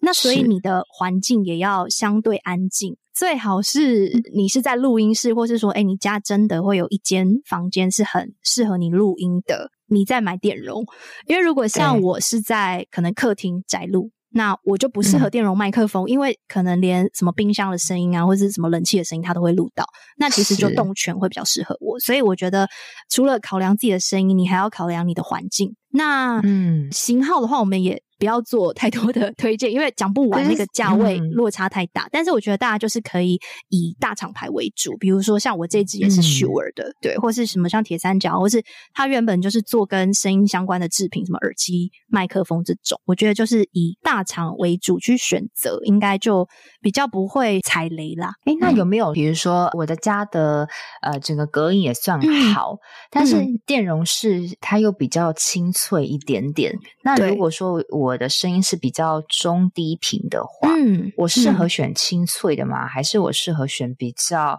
[0.00, 10.84] 那所以你的环境也要相对安静，最好是你是在录音室，或是说，哎，你家真的会有一间房间是很适合你录音的，你再买电容。
[11.26, 14.10] 因为如果像我是在可能客厅宅录。
[14.34, 19.86] 那我就不适合电容麦克风，嗯、因为可能连什么冰箱的声音啊，或者是什么冷气的声音，它都会录到。
[20.18, 22.68] 那其实就动圈会比较适合我，所以我觉得
[23.08, 25.74] 除了考量自己的声音，你还要考量你的环境。
[25.90, 28.02] 那嗯，型号的话，我们也。
[28.18, 32.04] 不要做太多的推荐，因为讲不完，那个价位落差太大。
[32.04, 43.00] 嗯、但是我觉得大家就是可以以大厂牌为主，比如说像我这支也是 Shure 的，嗯、对，或是什么像铁三角，或是它原本就是做跟声音相关的制品，什么耳机、麦克风这种。
[43.04, 46.48] 我觉得就是以大厂为主去选择，应该就
[46.80, 48.32] 比较不会踩雷啦。
[48.46, 50.68] 诶，那有没有比如说我的家的
[51.02, 52.20] 呃整个隔音也算
[52.52, 52.78] 好，嗯、
[53.10, 56.74] 但是电容式它又比较清脆一点点。
[57.02, 62.86] 那如果说我我的声音是比较中低频的话，嗯，我适合选清脆的吗？
[62.86, 64.58] 嗯、还是我适合选比较？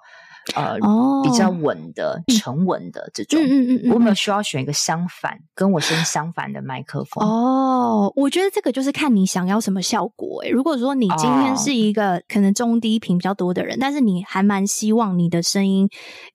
[0.54, 7.28] 呃，哦、比较稳的、沉稳的这种，嗯嗯嗯，我有没有需要选一个相反，跟我声音相反的麦克风？
[7.28, 10.44] 哦，我觉得这个就是看你想要什么效果。
[10.44, 15.90] 诶，如果说你今天是一个可能中低频比较多的人，哦、但是你还蛮希望你的声音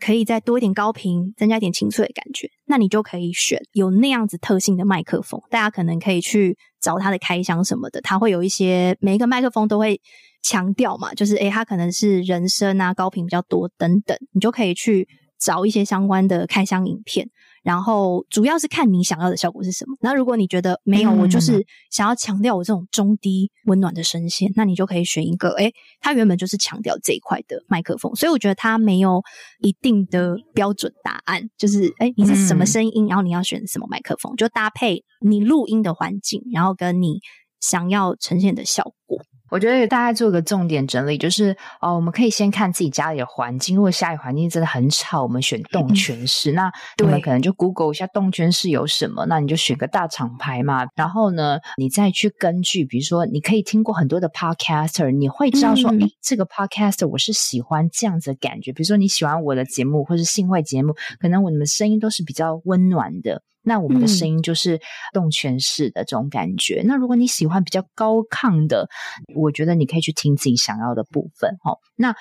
[0.05, 5.41] 可以再多一点高频，增加一点清脆的感觉，那你就可以选有那样子特性的麦克风。
[5.51, 10.01] 大家可能可以去找他的开箱什么的，他会有一些每一个麦克风都会。
[10.43, 15.07] 强调嘛，就是诶，他可能是人声啊，高频比较多等等，你就可以去
[15.39, 17.29] 找一些相关的开箱影片，
[17.63, 19.97] 然后主要是看你想要的效果是什么。
[20.01, 28.15] 那如果你觉得没有，我就是想要强调我这种中低温暖的声线，那你就可以选一个诶，它原本就是强调这一块的麦克风。
[28.15, 29.23] 所以我觉得它没有
[29.61, 37.21] 一定的标准答案，就是诶，你是什么声音，然后你要选什么麦克风，就搭配你录音的环境，然后跟你
[37.61, 39.19] 想要呈现的效果。
[39.51, 43.77] 我觉得大家做个重点整理，就是哦，我们可以先看自己家里的环境。
[43.77, 46.53] 如果家里环境真的很吵，我们选动圈式。
[46.53, 50.87] 嗯、那我们可能就 Google 一下动圈式有什么，那你就选个大厂牌嘛。
[50.95, 58.73] 然后呢，你再去根据，比如说，你可以听过很多的 Podcaster，你会知道说，嗯、诶，这个 Podcaster 我是喜欢这样子的感觉。
[58.73, 63.43] 比如说，你喜欢我的节目或是性会节目，可能我们的声音都是比较温暖的。
[63.63, 64.81] 那我们的声音就是
[65.13, 66.83] 动全式的这种感觉。
[66.83, 68.89] 嗯、那如果你喜欢比较高亢的，
[69.35, 71.51] 我觉得你可以去听自己想要的部分。
[71.65, 72.15] 哦，那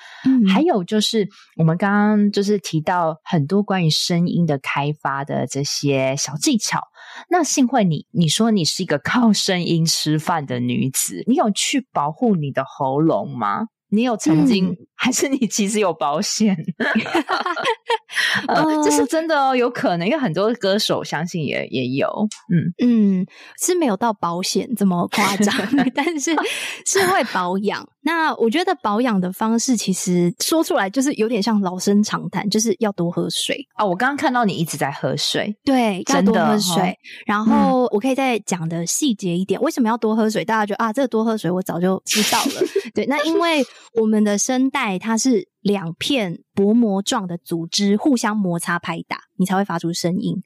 [0.52, 6.80] 还有就是我们刚刚就是提到很多关于声音的开发的这些小技巧。
[7.28, 13.66] 那幸会你你说你是一个 靠声音吃饭的女子，你有去保护你的喉咙吗？
[13.90, 16.56] 你有曾经，嗯、还是你其实有保险？
[18.48, 22.08] 呃，这是真的哦，有可能，因为很多歌手相信也也有，
[22.52, 22.72] 嗯
[23.20, 23.26] 嗯，
[23.60, 25.54] 是没有到保险这么夸张，
[25.94, 26.34] 但是
[26.86, 27.86] 是会保养。
[28.02, 33.88] 那我觉得保养的方式，其实说出来就是有点像老生常谈，就是要多喝水啊、哦。
[33.88, 36.82] 我刚刚看到你一直在喝水，对，要多喝水。
[36.82, 40.42] 哦、然后我可以再讲的细节一点，为什么要多喝水？
[40.44, 42.66] 大家觉得啊，这个多喝水我早就知道了。
[42.94, 43.62] 对，那因为
[43.94, 50.36] 我们的声带它是两片薄膜状的组织互相摩擦拍打，你才会发出声音。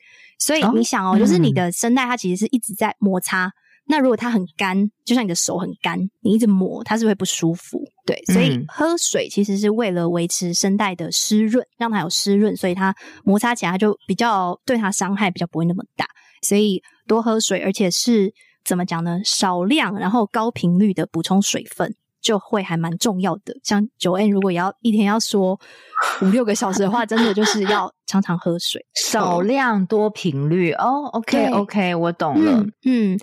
[0.41, 3.53] 所以你想哦，哦就是你的声带它其实是一直在摩擦。
[3.87, 7.79] 那如果它很干，就像你的手很干，你一直抹，它是会不舒服。
[8.07, 12.95] 对，所以喝水其实是为了维持声带的湿润，让它有湿润，所以它
[13.25, 16.07] 摩擦起来就比较对它伤害比较不会那么大。
[16.43, 18.33] 所以多喝水，而且是
[18.65, 19.21] 怎么讲呢？
[19.25, 21.95] 少量然后高频率的补充水分。
[22.25, 25.61] 就会还蛮重要的，像 Joanne 如果要一天要说
[26.23, 31.05] 五六个小时的话，真的就是要常常喝水，少量多频率哦。
[31.13, 32.53] OK OK，我懂了。
[32.53, 33.19] 嗯，嗯，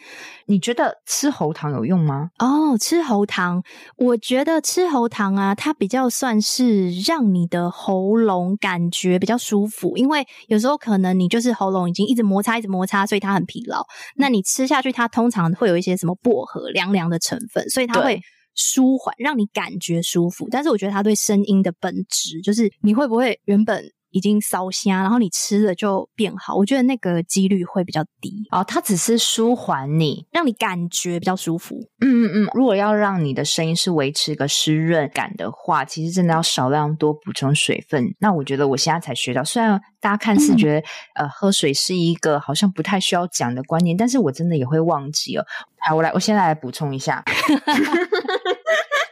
[0.45, 2.29] 你觉得吃喉糖有用吗？
[2.37, 3.63] 哦，吃喉糖，
[3.97, 13.83] 我觉得吃喉糖啊，它比较算是让你的喉咙感觉比较舒服，因为有时候可能你就是喉咙已经一直摩擦，一直摩擦，所以它很疲劳。
[14.15, 18.21] 那你吃下去，它通常会有一些什么薄荷凉凉的成分，所以它会。
[18.61, 26.55] 舒缓，让你感觉舒服，但是我觉得它对声音的本质，就是你会不会原本已经烧声，然后你吃了就变好？
[26.55, 28.63] 我觉得那个几率会比较低哦。
[28.63, 31.75] 它只是舒缓你，让你感觉比较舒服。
[31.99, 32.49] 嗯嗯嗯。
[32.53, 38.13] 如果要让你的声音是维持一个湿润感的话，其实真的要少量多补充水分。
[38.19, 45.45] 那我觉得我现在才学到，虽然大家看似觉得、嗯、呃喝水是一个好像不太需要讲的观念，但是我真的也会忘记哦。
[45.79, 47.23] 好，我来，我现在来补充一下。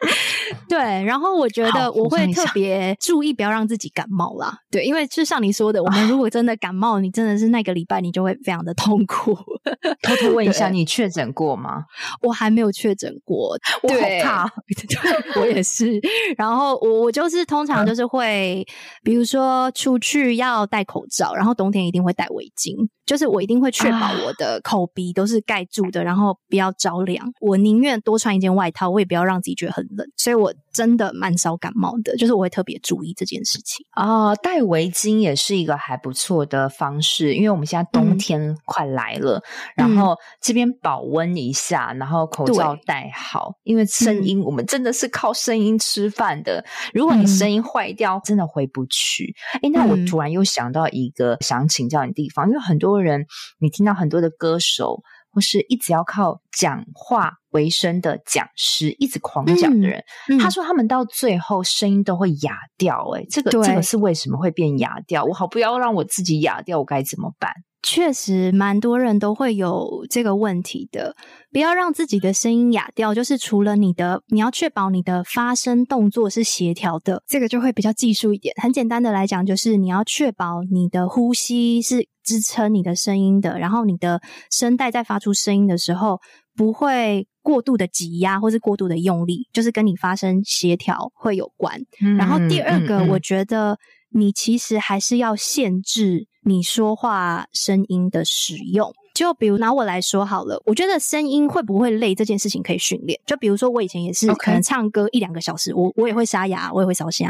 [0.67, 4.59] 对，然后我觉得我会特别注意，不要让自己感冒啦。
[4.71, 9.35] 对，因为就像你说的，我们如果真的感冒，你真的是那个礼拜你就会非常的痛苦。
[10.01, 11.83] 偷偷问一下，你确诊过吗？
[12.21, 14.53] 我还没有确诊过，我好怕。
[15.39, 15.99] 我也是。
[16.37, 18.65] 然后我我就是通常就是会，
[19.03, 22.75] 比如说出去要戴口罩，然后冬天一定会戴围巾。
[23.09, 27.25] 就是我一定会确保我的口鼻都是盖住的，啊、然后不要着凉。
[27.41, 30.07] 我宁愿多穿一件外套，我也不要让自己觉得很冷。
[30.15, 33.83] 所以我真的蛮少感冒的，就是我会特别注意这件事情。
[33.89, 39.41] 啊，戴围巾也是一个还不错的方式，因为我们现在冬天快来了，
[39.77, 46.63] 嗯、然后这边保温一下，然后口罩戴好，因为声音、嗯、我们真的是靠声音吃饭的。
[46.93, 49.33] 如果你声音坏掉，嗯、真的回不去。
[49.63, 52.98] 哎，那我突然又想到一个想请教你的地方，因为很多。
[53.01, 53.25] 人，
[53.59, 63.09] 你听到很多的歌手，或是一直要靠讲话为生的讲师，一直狂讲的人，嗯嗯、他说他们到最后声音都会哑掉。
[63.15, 65.23] 哎，这个这个是为什么会变哑掉？
[65.23, 67.51] 我好不要让我自己哑掉，我该怎么办？
[67.81, 71.15] 确实，蛮多人都会有这个问题的。
[71.51, 78.53] 不要让自己的声音哑掉，就是除了你的，你要确保你的发声动作是协调的，这个就会比较技术一点。
[78.61, 86.19] 很简单的来讲，就是你要确保你的呼吸是支撑你的声音的，然后你的声带在发出声音的时候
[86.55, 91.81] 不会过度的挤压或是过度的用力，就是跟你发声协调会有关。
[92.01, 93.79] 嗯、然后第二个，我觉得
[94.11, 96.27] 你其实还是要限制。
[96.45, 103.19] 你说话声音的使用，就比如拿我来说好了，我觉得声音会不会累这件事情可以训练。
[103.27, 107.27] 就比如说我以前也是可能唱歌一两个小时，我我也会沙哑，我也会烧声。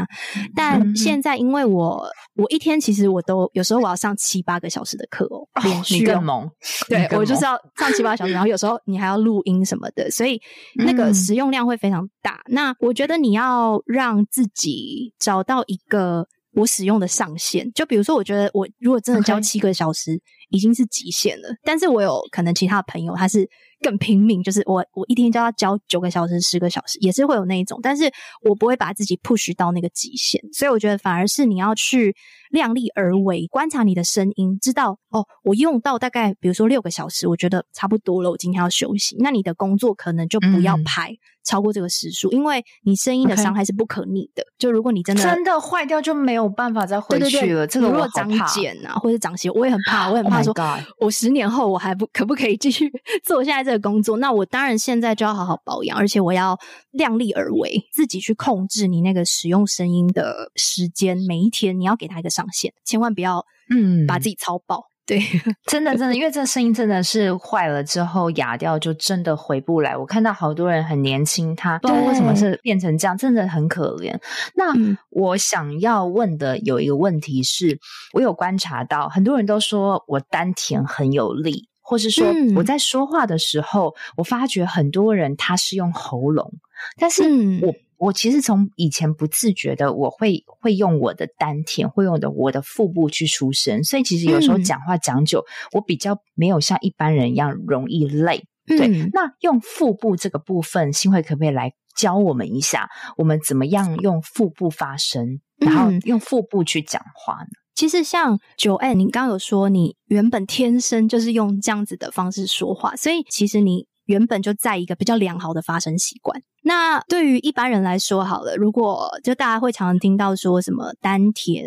[0.54, 5.98] 但现在因为我我一天其实我都有时候我要上七八个小时的课哦，连续。
[5.98, 6.48] 你更猛，
[6.88, 10.40] 对，我就是要 上七八个小时，然后有时候你还要录音什么的，所以
[10.76, 12.40] 那个使用量会非常大。
[12.46, 16.28] 那我觉得你要让自己找到一个。
[16.52, 21.48] 我使用的上限，就比如说，我觉得我如果真的教七个小时，已经是极限了。
[21.62, 23.48] 但是我有可能其他的朋友，他是
[23.80, 28.10] 更拼命，就是我我一天就要教九个小时、十个小时，也是会有那一种，但是
[28.42, 32.14] 我不会把自己 push 到那个极限，所以我觉得反而是你要去
[32.50, 41.12] 量力而为，观察你的声音，知道哦，我用到大概比如说六个小时，我觉得差不多了，我今天要休息，那你的工作可能就不要排。
[41.12, 44.44] 嗯超过这个时数，因为你声音的伤害是不可逆的。
[44.58, 47.66] 就如果你真的真的坏掉，就没有办法再回去了。
[47.66, 52.92] 这个如果长茧啊，或者长些，我也很怕， 我也很怕说，oh、我十年后我还不可不可以继续
[53.24, 54.18] 做现在这个工作？
[54.18, 56.56] 那我当然现在就要好好保养，而且我要
[56.90, 61.16] 量力而为，自己去控制你那个使用声音的时间。
[61.26, 64.78] 每一天你要给他一个上限，千万不要嗯把自己操爆。
[64.78, 65.18] 嗯对，
[65.66, 69.96] 真的真的，因为这个声音真的是坏了之后哑掉，就真的回不来。
[69.96, 74.16] 我看到好多人很年轻，他不知道为什么是变成这样，真的很可怜。
[74.54, 74.72] 那
[75.08, 77.80] 我想要问的有一个问题是，
[78.12, 82.24] 我有观察到很多人都说我丹田很有力，或是说
[82.54, 86.52] 我在说话的时候，我发觉很多人他是用喉咙，
[87.00, 87.24] 但是
[87.62, 87.74] 我。
[88.00, 98.42] 我其实从以前不自觉的，我会会用我的丹田，会用的我的腹部去出声，所以其实有时候讲话讲久，嗯，我比较没有像一般人一样容易累。
[98.66, 102.88] 对，嗯，那用腹部这个部分，新慧可不可以来教我们一下，
[103.18, 107.50] 我们怎么样用腹部发声，然后用腹部去讲话呢？
[107.74, 116.42] 其实像 Joanne，你刚刚有说你原本天生就是用这样子的方式说话，所以其实你原本就在一个比较良好的发声习惯。
[116.62, 121.64] 那对于一般人来说，好了，如果就大家会常常听到说什么丹田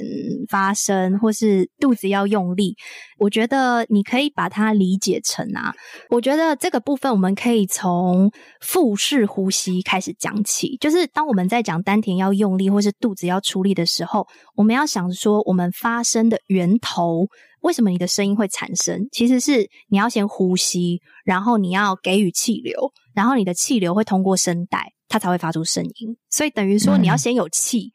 [0.50, 2.76] 发声，或是肚子要用力，
[3.18, 5.74] 我觉得你可以把它理解成啊，
[6.12, 8.30] 我觉得这个部分我们可以从
[8.62, 17.26] 腹式呼吸开始讲起，就是当我们在讲丹田要用力，或是肚子要出力的时候，我们要想说我们发声的源头。
[17.64, 19.08] 为什么你的声音会产生？
[19.12, 26.18] 其实是你要先呼吸，然后你要给予气流，然后你的气流会通过声带，它才会发出声音。
[26.30, 27.92] 所以等于说，你要先有气，嗯，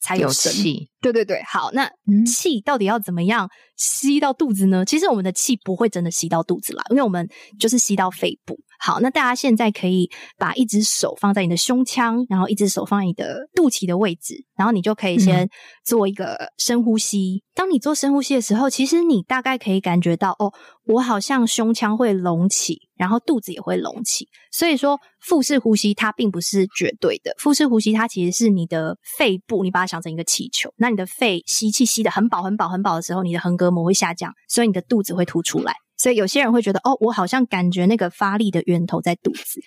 [0.00, 0.52] 才有声。
[0.52, 0.88] 有气。
[1.00, 1.88] 对对对，好，那
[2.26, 3.48] 气到底要怎么样
[3.82, 4.84] 吸到肚子呢？
[4.84, 7.28] 其实我们的气不会真的吸到肚子啦，因为我们
[7.58, 8.56] 就是吸到肺部。
[8.78, 15.48] 好，那大家现在可以把一只手放在你的胸腔，然后一只手放在你的肚脐的位置，然后你就可以先
[15.84, 17.42] 做一个深呼吸。
[17.44, 17.50] 嗯。
[17.54, 20.52] 当你做深呼吸的时候，其实你大概可以感觉到，哦，
[20.86, 24.26] 我好像胸腔会隆起，然后肚子也会隆起。
[24.50, 35.74] 所以说，腹式呼吸它并不是绝对的，腹式呼吸它其实是你的肺部，你把它想成一个气球，那你的肺吸气吸的很饱、很饱、很饱的时候，你的横膈膜会下降，所以你的肚子会凸出来。
[35.96, 39.60] 所以有些人会觉得，哦，我好像感觉那个发力的源头在肚子，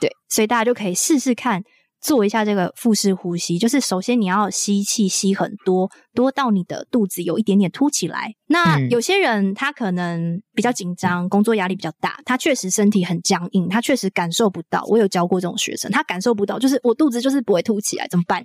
[0.00, 1.62] 对，所以大家就可以试试看。
[2.02, 8.34] 做一下这个腹式呼吸，就是首先你要吸气吸很多，多到你的肚子有一点点凸起来。
[8.48, 14.84] 那有些人他可能比较紧张，工作压力比较大，他确实身体很僵硬，他确实感受不到。
[14.88, 18.42] 我有教过这种学生，他感受不到，就是我肚子就是不会凸起来，怎么办？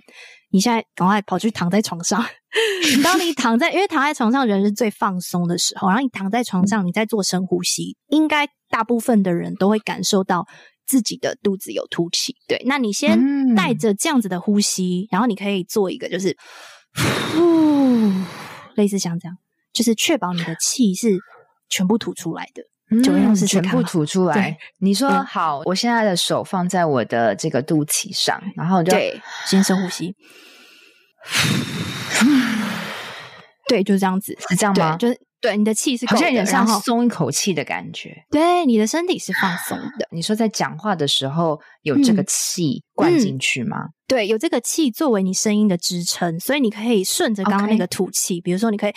[0.50, 2.24] 你现在赶快跑去躺在床上。
[3.02, 10.46] 当你躺在，因为躺在床上人是最放松的时候，然后你躺在床上，你在做深呼吸，应该大部分的人都会感受到。
[10.88, 16.34] 自己的肚子有凸起，对，那你先带着这样子的呼吸，嗯，然后你可以做一个，就是
[17.34, 18.10] 呼，
[18.74, 19.36] 类似像这样，
[19.70, 21.18] 就是确保你的气是
[21.68, 22.62] 全部吐出来的，
[23.02, 24.56] 就用试试全部吐出来。
[24.78, 30.16] 你说好，我现在的手放在我的这个肚脐上，然后就对，先深呼吸，
[33.68, 34.96] 对，就是这样子，是这样吗？
[34.96, 35.20] 就是。
[35.40, 38.24] 对，你的气是好像有点像松一口气的感觉。
[38.30, 40.08] 对，你的身体是放松的。
[40.10, 43.76] 你说在讲话的时候有这个气灌进去吗？
[43.78, 43.92] 嗯嗯？
[44.08, 48.40] 对，有这个气作为你声音的支撑，所以你可以顺着刚刚那个吐气。
[48.40, 48.92] 比如说，你可以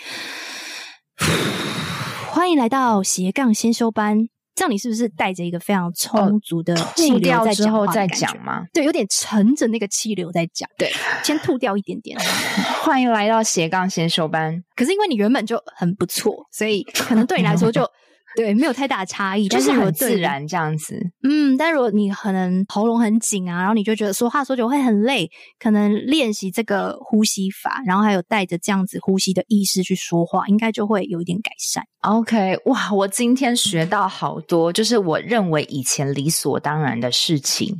[2.30, 4.28] 欢迎来到斜杠先修班。
[4.54, 8.66] 这样你是不是带着一个非常充足的气流在讲吗？
[8.72, 10.68] 对，有点乘着那个气流在讲。
[10.76, 10.92] 对，
[11.22, 12.18] 先吐掉一点点。
[12.82, 14.62] 欢迎来到斜杠先修班。
[14.76, 17.88] 可是因为你原本就很不错，所以可能对你来说就。
[18.36, 20.98] 对，没有太大差异，就是很自然这样子。
[21.22, 31.84] 嗯，但如果你可能喉咙很紧啊，然后你就觉得说话说久会很累，可能练习这个呼吸法，然后还有带着这样子呼吸的意识去说话，应该就会有一点改善。
[32.00, 37.78] OK，哇，我今天学到好多，就是我认为以前理所当然的事情，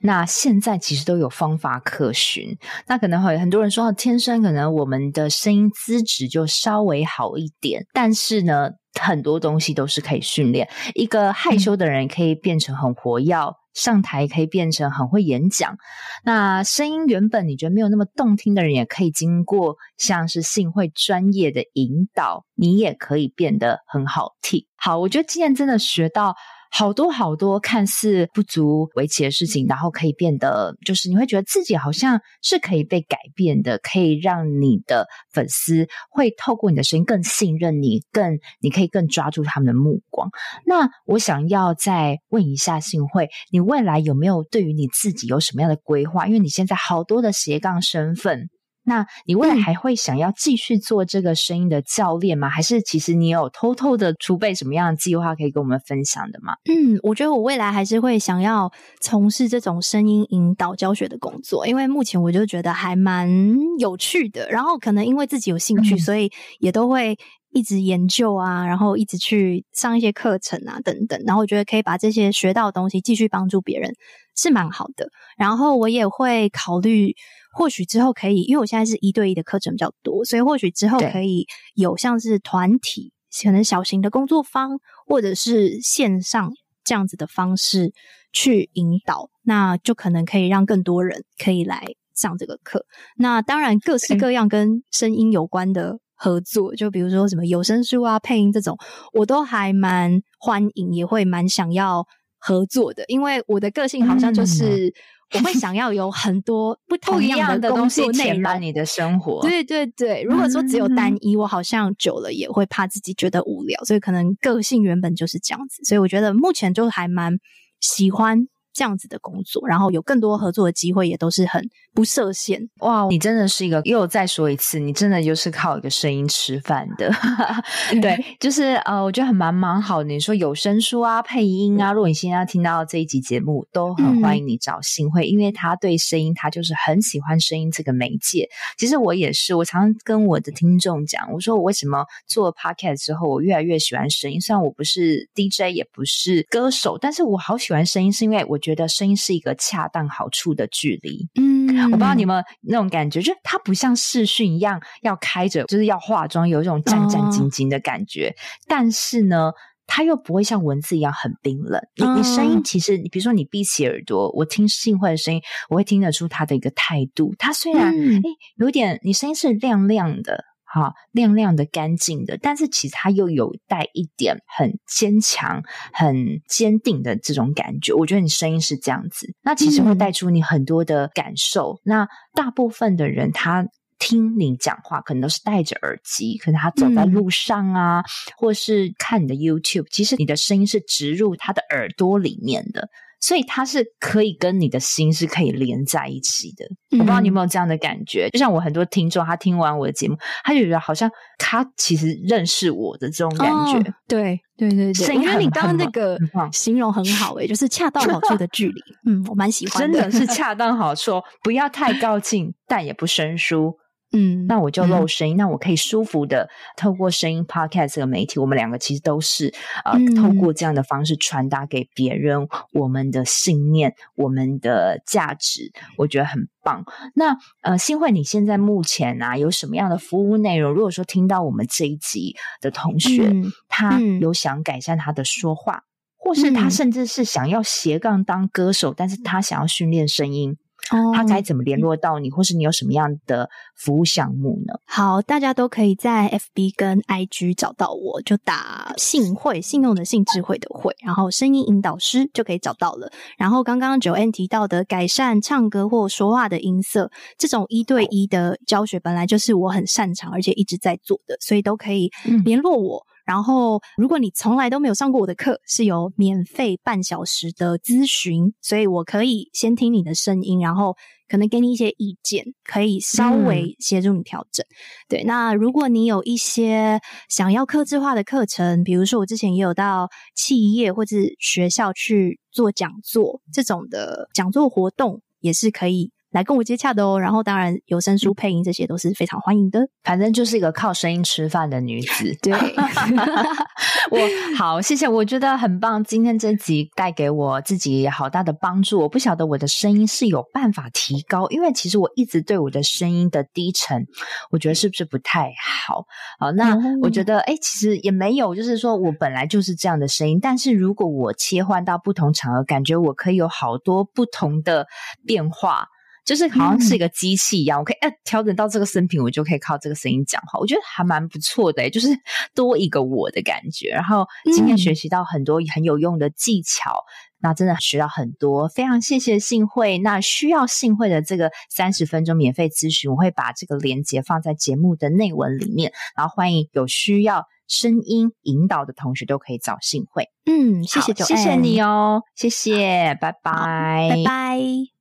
[0.00, 2.56] 那现在其实都有方法可循。
[2.86, 8.70] 那可能会很多人说，天生可能我们的声音资质就稍微好一点，但是呢。
[9.00, 15.76] 很多东西都是可以训练，一个害羞的人可以变成很活跃，上台可以变成很会演讲。
[16.24, 24.66] 那声音原本你觉得没有那么动听的人，也可以经过像是信会专业的引导，你也可以变得很好听。
[24.76, 26.36] 好，我觉得今天真的学到
[26.74, 40.30] 好多好多看似不足为奇的事情，然后可以变得就是你会觉得自己好像是可以被改变的，可以让你的粉丝会透过你的声音更信任你，更你可以更抓住他们的目光。
[40.64, 46.26] 那我想要再问一下信慧，你未来有没有对于你自己有什么样的规划？
[46.26, 48.48] 因为你现在好多的斜杠身份。
[48.84, 52.48] 那你未来还会想要继续做这个声音的教练吗？
[52.48, 56.54] 还是其实你有偷偷的储备什么样的计划可以跟我们分享的吗？
[56.64, 63.30] 嗯，我觉得我未来还是会想要从事这种声音引导教学的工作，因为目前我就觉得还蛮
[63.78, 64.48] 有趣的。
[64.50, 67.16] 然后可能因为自己有兴趣，嗯、所以也都会
[67.52, 71.22] 一直研究啊，然后一直去上一些课程啊等等。
[71.24, 73.94] 然后我觉得可以把这些学到的东西继续帮助别人，
[74.36, 75.06] 是蛮好的。
[75.36, 77.14] 然后我也会考虑。
[77.52, 83.12] 或许之后可以，因为我现在是一对一的课程比较多，所以或许之后可以有像是团体，
[83.44, 86.50] 可能小型的工作坊，或者是线上
[86.82, 87.92] 这样子的方式
[88.32, 91.84] 去引导，那就可能可以让更多人可以来
[92.14, 92.86] 上这个课。
[93.16, 98.78] 那当然，各式各样跟声音有关的合作，就比如说什么有声书啊、配音这种，
[99.12, 102.06] 我都还蛮欢迎，也会蛮想要
[102.38, 104.94] 合作的，因为我的个性好像就是。
[105.32, 109.40] 嗯我会想要有很多不同样的工作内容，你的生活。
[109.42, 117.38] 对对对，如果说只有单一，我好像久了也会怕自己觉得无聊，所以可能个性原本就是这样子，所以我觉得目前就还蛮
[117.80, 118.46] 喜欢。
[118.72, 121.62] 这样子的工作，然后有更多合作的机会，也都是很
[121.94, 122.68] 不设限。
[122.80, 127.12] 哇，你真的是一个，又再说一次，你真的就是靠一个声音吃饭的。
[128.00, 130.02] 对，就是呃，我觉得很蛮蛮好。
[130.02, 138.48] 你说有声书啊、配音啊，如果你现在要听到这一集节目，都很欢迎你找新会，嗯、因为他对声音，他就是很喜欢声音这个媒介。
[138.78, 144.40] 其实我也是，我常常跟我的听众讲，我说我为什么做 podcast 之后，我越来越喜欢声音。
[144.40, 148.58] 虽然我不是 DJ，也不是歌手，但是我好喜欢声音，是因为我。
[148.62, 158.28] 觉得声音是一个恰当好处的距离，嗯，我不知道你们那种感觉，就它不像视讯一样要开着，就是要化妆，有一种战战兢兢的感觉。
[158.28, 158.34] 哦、
[158.66, 159.52] 但是呢，
[159.86, 161.82] 它又不会像文字一样很冰冷。
[161.96, 167.34] 你你声音其实，你比如说你闭起耳朵，我听信会的声音，我会听得出他的一个态度。
[167.38, 168.22] 他虽然诶、嗯欸、
[168.56, 170.44] 有点，你声音是亮亮的。
[170.72, 175.62] 好，亮亮的、干净的，但是其实它又有带一点很坚强、
[175.92, 177.92] 很坚定的这种感觉。
[177.92, 181.74] 我觉得你声音是这样子，那其实会带出你很多的感受。
[181.74, 183.66] 嗯、那大部分的人他
[183.98, 188.04] 听你讲话，可能都是戴着耳机，可能他走在路上啊，嗯、
[188.38, 192.88] 或是看你的 YouTube，其实你的声音是植入他的耳朵里面的。
[193.22, 196.66] 所以它是可以跟你的心是可以连在一起的。
[196.90, 198.28] 嗯、我不知道你有没有这样的感觉？
[198.30, 203.78] 就像我很多听众，他听完我的节目，他就觉得好像他其实认识我的这种感觉。
[203.78, 206.18] 哦、对对对对，我觉得你刚刚那个
[206.52, 208.82] 形容很好诶、欸，就是恰到好处的距离。
[209.06, 213.78] 嗯，我蛮喜欢的，真的是 恰到好处，不要太靠近，但也不生疏。
[214.12, 219.52] 嗯，那我就露声音，嗯、那我可以舒服的透过声音 podcast 这个媒体，我们两个其实都是
[219.84, 226.84] 呃，嗯、透过这样的方式传达给别人我们的信念、我们的价值，我觉得很棒。
[227.14, 230.72] 那呃，新慧，你现在目前啊有什么样的服务内容？
[230.72, 235.82] 如果说听到我们这一集的同学，嗯、他有想改善他的说话，嗯、
[236.18, 240.58] 或是他甚至是想要斜杠当歌手，嗯、但是他想要训练声音。
[240.90, 244.74] 哦，他该怎么联络到你，或是你有什么样的服务项目呢？
[244.86, 253.10] 好，大家都可以在 FB 跟 IG 找到我，就打信会，信用的信，智慧的慧，然后声音引导师就可以找到了。
[253.38, 262.10] 然后刚刚 Joanne 提到的改善唱歌或说话的音色，这种一对一的教学本来就是我很擅长，而且一直在做的，所以都可以
[262.44, 263.06] 联络我。
[263.06, 270.96] 嗯然后，如果你从来都没有上过我的课，是有免费半小时的咨询，所以我可以先听你的声音，然后
[271.28, 274.64] 可能给你一些意见，可以稍微协助你调整。
[274.64, 274.74] 嗯、
[275.08, 286.10] 对，那如果你有一些想要客制化的课程，比如说我之前也有到企业或者学校去做讲座，这种的讲座活动也是可以。
[286.32, 289.86] 来跟我接洽的哦，然后当然有声书配音这些都是非常欢迎的。
[290.02, 292.36] 反正就是一个靠声音吃饭的女子。
[292.42, 292.52] 对，
[294.10, 294.18] 我
[294.56, 296.02] 好谢谢，我觉得很棒。
[296.02, 299.00] 今天这集带给我自己好大的帮助。
[299.00, 304.06] 我不晓得我的声音是有办法提高，因为其实我一直对我的声音的低沉，
[304.50, 305.52] 我觉得是不是不太
[305.86, 306.04] 好？
[306.38, 314.86] 好，那我觉得哎，其实也没有，就是说我本来就是这样的声音，但是如果我切换到不同场合，感觉我可以有好多不同的
[315.26, 315.86] 变化。
[316.24, 320.58] 就是好像是一个机器一样，嗯、我可以哎调整到这个声频，我就可以靠这个声音讲话。
[320.58, 322.08] 我觉得还蛮不错的，就是
[322.54, 323.90] 多一个我的感觉。
[323.90, 329.98] 然后今天学习到很多很有用的技巧，嗯、那真的学到很多，非常谢谢幸会。
[329.98, 340.28] 那需要幸会的这个三十分钟免费咨询，我会把这个链接放在节目的内文里面，然后欢迎有需要声音引导的同学都可以找幸会。
[340.46, 344.91] 嗯，谢谢，谢谢你哦，谢谢，拜拜，拜拜。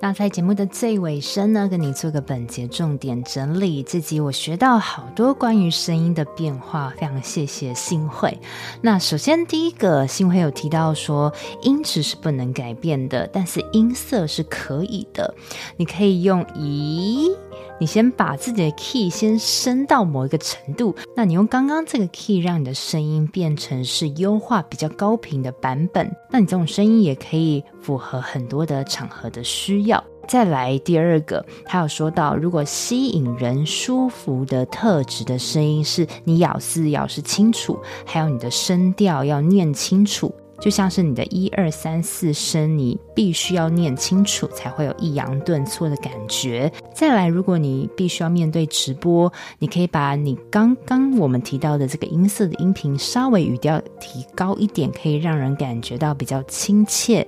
[0.00, 3.82] 那在节目的最尾声呢，跟你做个本节重点整理。
[3.82, 8.38] 这集我学到好多关于声音的变化，非常谢谢新会。
[8.80, 11.32] 那首先第一个，新会有提到说，
[11.62, 15.34] 音质是不能改变的，但是音色是可以的。
[15.76, 17.34] 你可以用咦。
[17.80, 30.02] 你先把自己的 key 先升到某一个程度，那你用刚刚这个 key 让你的声音变成是优化比较高频的版本，那你这种声音也可以符合很多的场合的需要。
[30.26, 40.34] 再来第二个，他有说到，如果吸引人舒服的特质的声音是你咬字咬是清楚，还有你的声调要念清楚。
[40.60, 46.70] 就像是你的一二三四声，你必须要念清楚，才会有抑扬顿挫的感觉。
[46.92, 57.26] 再来，如果你必须要面对直播，你可以把你刚刚我们提到的这个音色的音频稍微语调提高一点，可以让人感觉到比较亲切。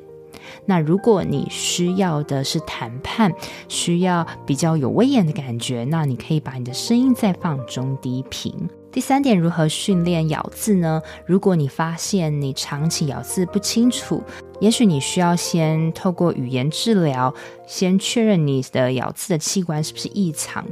[0.66, 3.32] 那如果你需要的是谈判，
[3.68, 8.52] 需要比较有威严的感觉，那你可以把你的声音再放中低频。
[8.92, 11.00] 第三点，如何训练咬字呢？
[11.24, 14.20] 如果你发现你长期咬字不清楚，
[14.58, 17.32] 也许你需要先透过语言治疗，
[17.68, 20.66] 先确认你的咬字的器官是不是异常。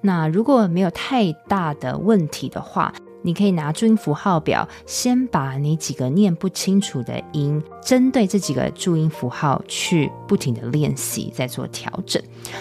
[0.00, 12.20] 那如果没有太大的问题的话，你可以拿注音符号表，先把你几个念不清楚的音，针对这几个注音符号去不停的练习，再做调整。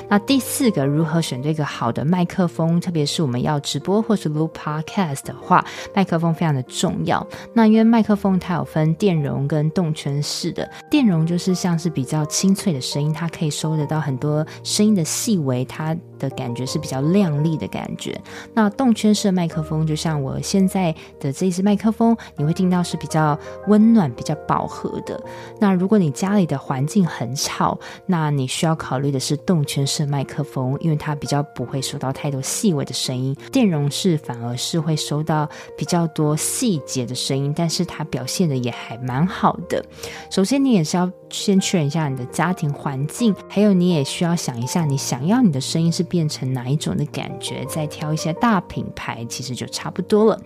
[0.09, 2.79] 那第四个，如何选对一个好的麦克风？
[2.79, 7.25] 特别是我们要直播或是录 podcast 的话，麦克风非常的重要。
[7.53, 18.19] 那因为麦克风它有分电容跟动圈式的，电容就是像是比较清脆的声音，它可以收得到很多声音的细微，它的感觉是比较亮丽的感觉。
[18.53, 25.12] 那动圈式的麦克风，就像我现在的这一支麦克风，你会听到是比较温暖、比较饱和的。
[25.59, 33.35] 那如果你家里的环境很吵，那你需要考虑的是动圈式麦克风，因为它比较不会收到太多细微的声音。
[33.51, 35.47] 电容式反而是会收到
[35.77, 39.83] 比较多细节的声音，但是它表现的也还蛮好的。
[40.29, 50.39] 首先，你也是要先确认一下你的家庭环境，还有你也需要想一下，你想要你的声音是变成哪一种的感觉，再挑一些大品牌，其实就差不多了。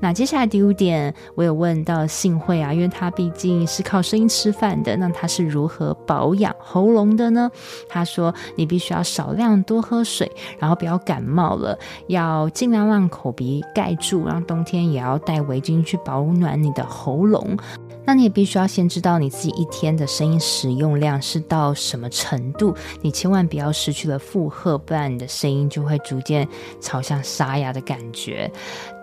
[0.00, 7.50] 那接下来第五点，我有问到幸慧啊，因为他毕竟是靠声音吃饭的，那他是如何保养喉咙的呢？
[7.88, 11.76] 他说，你必须要少量多喝水，然后不要感冒了，
[12.06, 17.56] 要尽量让口鼻盖住，然后冬天也要戴围巾去保暖你的喉咙。
[18.08, 26.48] 那你也必须要先知道你自己一天的声音使用量是到什么程度，你千万不要失去了负荷，不然你的声音就会逐渐
[26.80, 28.50] 朝向沙哑的感觉。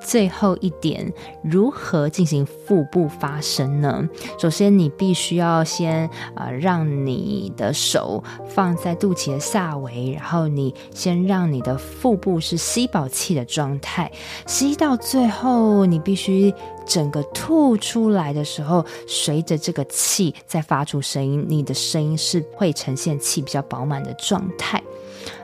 [0.02, 4.10] 最后一点，如何进行腹部发声呢？
[4.40, 14.12] 首先，你必须要先呃，让你的手放在肚脐的下围，然后你先让你的腹部是吸饱气的状态，
[14.48, 16.52] 吸到最后，你必须
[16.86, 24.82] 整个吐出来的时候，随着这个气再发出声音，你的声音是会呈现气比较饱满的状态。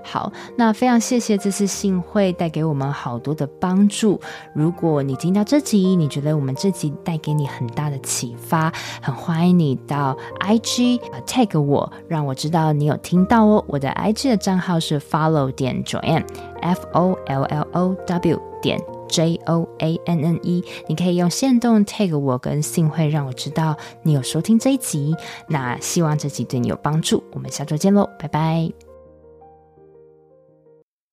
[0.03, 4.19] 好，那非常谢谢这次信慧带给我们好多的帮助。
[4.53, 8.71] 如果你听到这集，你觉得我们这集带给你很大的启发，
[9.01, 13.63] 很欢迎你到 IG tag 我，让我知道你有听到哦。
[13.67, 18.79] 我的 IG 的账号是 follow 点 Joanne，F O L L O W 点
[19.11, 20.63] J O A N N E。
[20.87, 25.15] 你可以用限动 tag 我跟信慧，让我知道你有收听这一集。
[25.47, 27.23] 那希望这集对你有帮助。
[27.33, 28.71] 我们下周见喽，拜拜。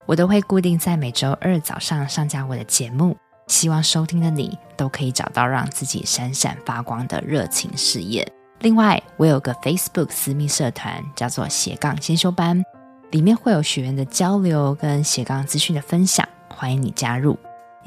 [0.07, 3.14] 我都会固定在每周二早上上架我的节目，
[3.46, 8.26] 希望收听的你都可以找到让自己闪闪发光的热情事业。
[8.61, 12.64] 另外，我有个 Facebook 私密社团，叫做斜杠先修班，
[13.11, 17.38] 里面会有学员的交流跟斜杠资讯的分享，欢迎你加入。